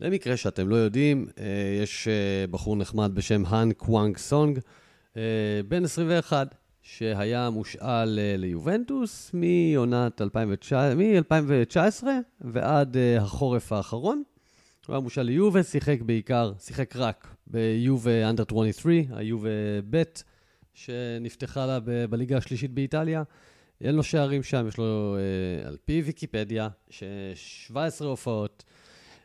[0.00, 1.40] למקרה שאתם לא יודעים, uh,
[1.82, 4.58] יש uh, בחור נחמד בשם האן קוואנג סונג,
[5.14, 5.18] uh,
[5.68, 6.54] בן 21,
[6.88, 14.22] שהיה מושאל אה, ליובנטוס מעונת 2019 ועד אה, החורף האחרון.
[14.86, 19.48] הוא היה מושאל ליובה, שיחק בעיקר, שיחק רק ביובה אנדר 23, היובה
[19.90, 20.02] ב',
[20.74, 23.22] שנפתחה לה ב- בליגה השלישית באיטליה.
[23.80, 26.68] אין לו שערים שם, יש לו, אה, על פי ויקיפדיה,
[27.34, 28.64] 17 הופעות.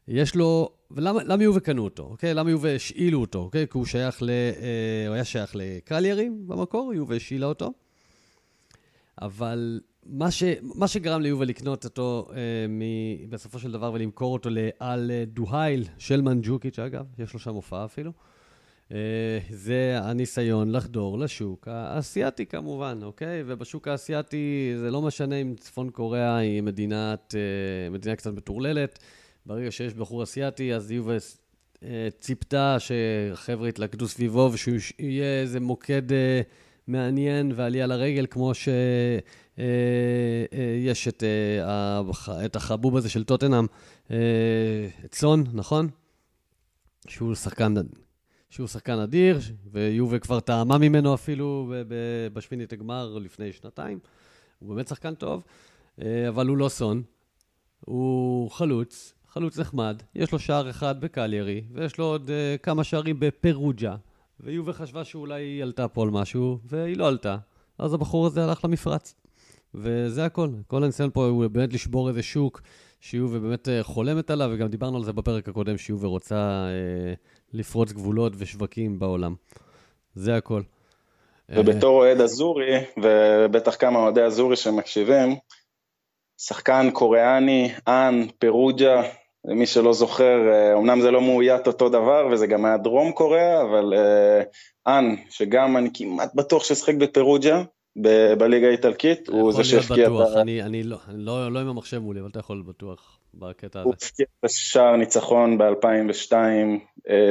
[0.07, 2.33] יש לו, ולמה יובה קנו אותו, אוקיי?
[2.33, 3.67] למה יובה השאילו אותו, אוקיי?
[3.67, 4.29] כי הוא שייך ל...
[4.29, 7.73] אה, הוא היה שייך לקליירים במקור, יובה השאילה אותו.
[9.21, 12.37] אבל מה, ש, מה שגרם ליובה לקנות אותו אה,
[12.69, 12.81] מ,
[13.29, 18.11] בסופו של דבר ולמכור אותו לאל דוהייל של מנג'וקיץ', אגב, יש לו שם הופעה אפילו,
[18.91, 23.43] אה, זה הניסיון לחדור לשוק האסייתי כמובן, אוקיי?
[23.45, 28.99] ובשוק האסייתי זה לא משנה אם צפון קוריאה היא מדינת, אה, מדינה קצת מטורללת.
[29.45, 31.17] ברגע שיש בחור אסיאתי, אז יובה
[31.83, 36.41] אה, ציפתה שחבר'ה יתלכדו סביבו ושהוא יהיה איזה מוקד אה,
[36.87, 38.67] מעניין ועלייה לרגל, כמו שיש
[41.07, 41.23] אה, את,
[42.45, 43.65] את החבוב הזה של טוטנאם,
[45.09, 45.89] צאן, נכון?
[47.07, 47.73] שהוא שחקן,
[48.49, 49.39] שהוא שחקן אדיר,
[49.71, 51.73] ויובה כבר טעמה ממנו אפילו
[52.33, 53.99] בשמינית הגמר לפני שנתיים.
[54.59, 55.43] הוא באמת שחקן טוב,
[56.27, 57.03] אבל הוא לא סון,
[57.79, 63.19] הוא חלוץ, חלוץ נחמד, יש לו שער אחד בקליירי, ויש לו עוד uh, כמה שערים
[63.19, 63.95] בפרוג'ה,
[64.39, 67.37] ויובה חשבה שאולי היא עלתה פה על משהו, והיא לא עלתה.
[67.77, 69.15] אז הבחור הזה הלך למפרץ.
[69.75, 70.49] וזה הכל.
[70.67, 72.61] כל הניסיון פה הוא באמת לשבור איזה שוק
[72.99, 77.19] שיובה באמת uh, חולמת עליו, וגם דיברנו על זה בפרק הקודם, שיובה רוצה uh,
[77.53, 79.35] לפרוץ גבולות ושווקים בעולם.
[80.15, 80.61] זה הכל.
[81.49, 85.35] ובתור אוהד אזורי, ובטח כמה אוהדי אזורי שמקשיבים,
[86.37, 89.01] שחקן קוריאני, אן, פרוג'ה,
[89.45, 90.37] למי שלא זוכר,
[90.77, 93.93] אמנם זה לא מאוית אותו דבר וזה גם היה דרום קוריאה, אבל
[94.87, 97.63] אן, שגם אני כמעט בטוח ששחק בפרוג'ה,
[98.01, 100.41] ב- בליגה האיטלקית, הוא זה שהפקיע את ה...
[100.41, 103.85] אני, אני לא, אני לא, לא עם המחשב מולי, אבל אתה יכול בטוח בקטע הזה.
[103.85, 106.33] הוא הפקיע את השער ניצחון ב-2002,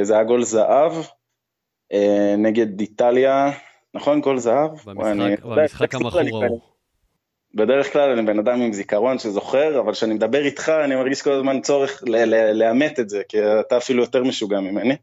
[0.01, 0.91] זה היה גול זהב
[2.37, 3.51] נגד איטליה,
[3.93, 4.21] נכון?
[4.21, 4.71] גול זהב?
[4.85, 6.72] במשחק, במשחק המכור ההוא.
[7.53, 11.31] בדרך כלל אני בן אדם עם זיכרון שזוכר, אבל כשאני מדבר איתך אני מרגיש כל
[11.31, 12.03] הזמן צורך
[12.53, 14.95] לאמת את זה, כי אתה אפילו יותר משוגע ממני.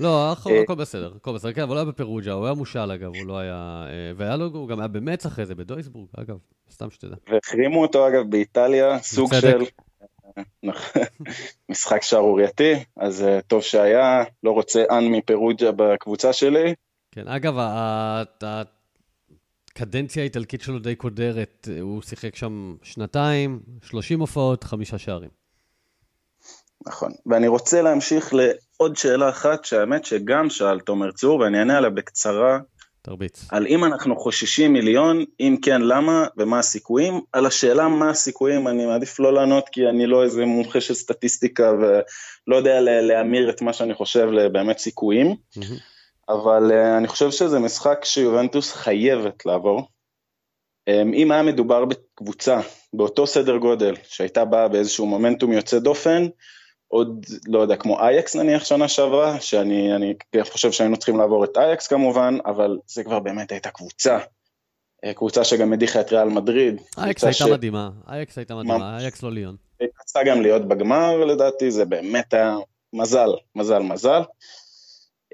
[0.00, 3.10] לא, אה, הכל בסדר, הכל בסדר, כן, אבל הוא היה בפרוג'ה, הוא היה מושל אגב,
[3.16, 3.84] הוא לא היה...
[3.86, 6.36] אה, והיה לו, הוא גם היה במץ אחרי זה, בדויסבורג, אגב,
[6.70, 7.16] סתם שתדע.
[7.28, 9.62] והחרימו אותו אגב באיטליה, סוג של...
[11.70, 16.74] משחק שערורייתי, אז אה, טוב שהיה, לא רוצה אנ מפרוג'ה בקבוצה שלי.
[17.12, 17.54] כן, אגב,
[19.72, 25.30] הקדנציה האיטלקית שלו די קודרת, הוא שיחק שם שנתיים, 30 הופעות, חמישה שערים.
[26.86, 31.90] נכון, ואני רוצה להמשיך לעוד שאלה אחת, שהאמת שגם שאל תומר צור, ואני אענה עליה
[31.90, 32.58] בקצרה.
[33.02, 33.44] תרביץ.
[33.50, 37.20] על אם אנחנו חוששים מיליון, אם כן, למה ומה הסיכויים.
[37.32, 41.72] על השאלה מה הסיכויים, אני מעדיף לא לענות, כי אני לא איזה מומחה של סטטיסטיקה,
[41.72, 45.36] ולא יודע להמיר את מה שאני חושב לבאמת סיכויים.
[46.32, 49.80] אבל uh, אני חושב שזה משחק שיובנטוס חייבת לעבור.
[50.90, 52.60] Um, אם היה מדובר בקבוצה
[52.92, 56.26] באותו סדר גודל, שהייתה באה באיזשהו מומנטום יוצא דופן,
[56.88, 60.14] עוד, לא יודע, כמו אייקס נניח שנה שעברה, שאני אני
[60.50, 64.18] חושב שהיינו צריכים לעבור את אייקס כמובן, אבל זה כבר באמת הייתה קבוצה.
[65.04, 66.80] אה, קבוצה שגם הדיחה את ריאל מדריד.
[66.98, 67.42] אייקס הייתה ש...
[67.42, 69.56] מדהימה, אייקס הייתה מדהימה, אייקס לא ליון.
[69.80, 72.56] היא רצתה גם להיות בגמר לדעתי, זה באמת היה
[72.92, 74.20] מזל, מזל, מזל.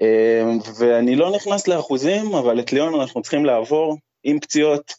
[0.01, 0.43] אה,
[0.79, 4.93] ואני לא נכנס לאחוזים, אבל את ליון אנחנו צריכים לעבור עם פציעות,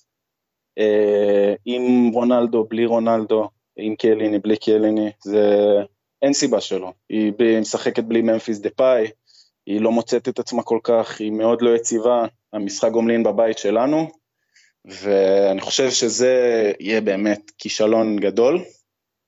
[0.79, 5.45] אה, עם רונלדו, בלי רונלדו, עם קליני, בלי קליני, זה
[6.23, 6.93] אין סיבה שלא.
[7.09, 9.07] היא משחקת בלי ממפיס דה פאי,
[9.67, 14.09] היא לא מוצאת את עצמה כל כך, היא מאוד לא יציבה, המשחק גומלין בבית שלנו,
[14.85, 18.65] ואני חושב שזה יהיה באמת כישלון גדול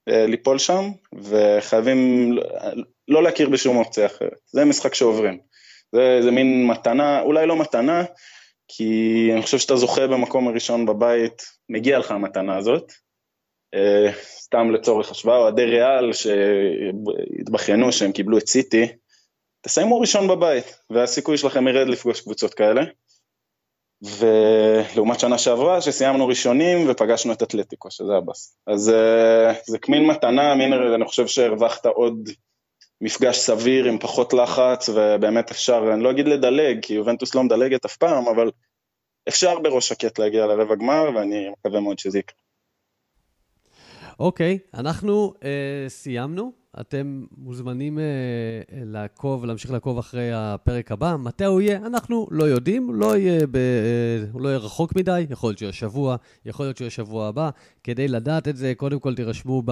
[0.08, 2.32] אה, ליפול שם, וחייבים
[3.08, 4.38] לא להכיר בשום אופציה אחרת.
[4.46, 5.38] זה משחק שעוברים.
[5.92, 8.04] זה, זה מין מתנה, אולי לא מתנה,
[8.68, 12.92] כי אני חושב שאתה זוכה במקום הראשון בבית, מגיע לך המתנה הזאת,
[13.74, 18.86] אה, סתם לצורך השוואה, אוהדי ריאל שהתבכיינו שהם קיבלו את סיטי,
[19.60, 22.82] תסיימו ראשון בבית, והסיכוי שלכם ירד לפגוש קבוצות כאלה.
[24.02, 28.56] ולעומת שנה שעברה, שסיימנו ראשונים ופגשנו את אתלטיקו, שזה הבאס.
[28.66, 32.28] אז אה, זה כמין מתנה, מין, אני חושב שהרווחת עוד
[33.00, 37.84] מפגש סביר עם פחות לחץ, ובאמת אפשר, אני לא אגיד לדלג, כי יובנטוס לא מדלגת
[37.84, 38.50] אף פעם, אבל
[39.28, 42.36] אפשר בראש שקט להגיע לרבע גמר, ואני מקווה מאוד שזה יקרה.
[44.20, 46.59] אוקיי, אנחנו אה, סיימנו.
[46.80, 48.04] אתם מוזמנים אה,
[48.70, 51.16] לעקוב, להמשיך לעקוב אחרי הפרק הבא.
[51.18, 51.76] מתי הוא יהיה?
[51.76, 55.72] אנחנו לא יודעים, לא יהיה, ב, אה, הוא לא יהיה רחוק מדי, יכול להיות שיהיה
[55.72, 56.16] שבוע,
[56.46, 57.50] יכול להיות שיהיה שבוע הבא.
[57.84, 59.62] כדי לדעת את זה, קודם כל תירשמו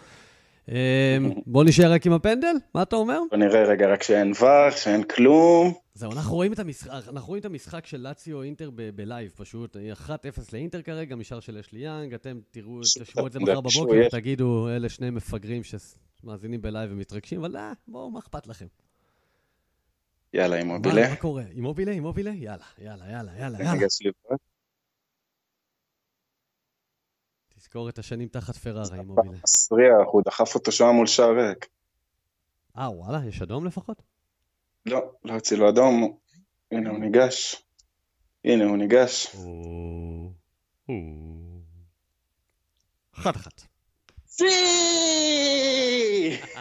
[1.47, 3.21] בוא נשאר רק עם הפנדל, מה אתה אומר?
[3.31, 5.84] בוא נראה רגע, רק שאין וח, שאין כלום.
[5.95, 9.77] זהו, אנחנו רואים את המשחק, אנחנו רואים את המשחק של לאציו אינטר ב live פשוט.
[10.07, 10.11] 1-0
[10.53, 14.89] לאינטר כרגע, משער של אשלי יאנג, אתם תראו, תשמעו את זה מחר בבוקר, תגידו, אלה
[14.89, 18.67] שני מפגרים שמאזינים ב live ומתרגשים, אבל אה, בואו, מה אכפת לכם?
[20.33, 21.09] יאללה, אימובילה.
[21.11, 21.43] מה קורה?
[21.43, 22.31] אימובילה, אימובילה?
[22.31, 23.87] יאללה, יאללה, יאללה, יאללה, יאללה.
[27.57, 29.39] תזכור את השנים תחת פרארה, אימובילה.
[29.45, 31.69] מסריח, הוא דחף אותו שם מול שער ריק.
[32.79, 34.14] אה, וואלה, יש אדום לפחות?
[34.87, 36.17] לא, לא יוצא לו אדום,
[36.73, 37.63] הנה הוא ניגש.
[38.45, 39.37] הנה הוא ניגש.
[43.19, 43.63] אחת אחת.
[44.27, 44.45] סי!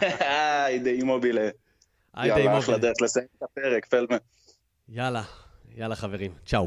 [0.00, 1.48] היידה אימובילה.
[2.24, 4.16] יאללה, אחלה דרך לסיים את הפרק, פלדמן.
[4.88, 5.22] יאללה,
[5.74, 6.66] יאללה חברים, צ'או.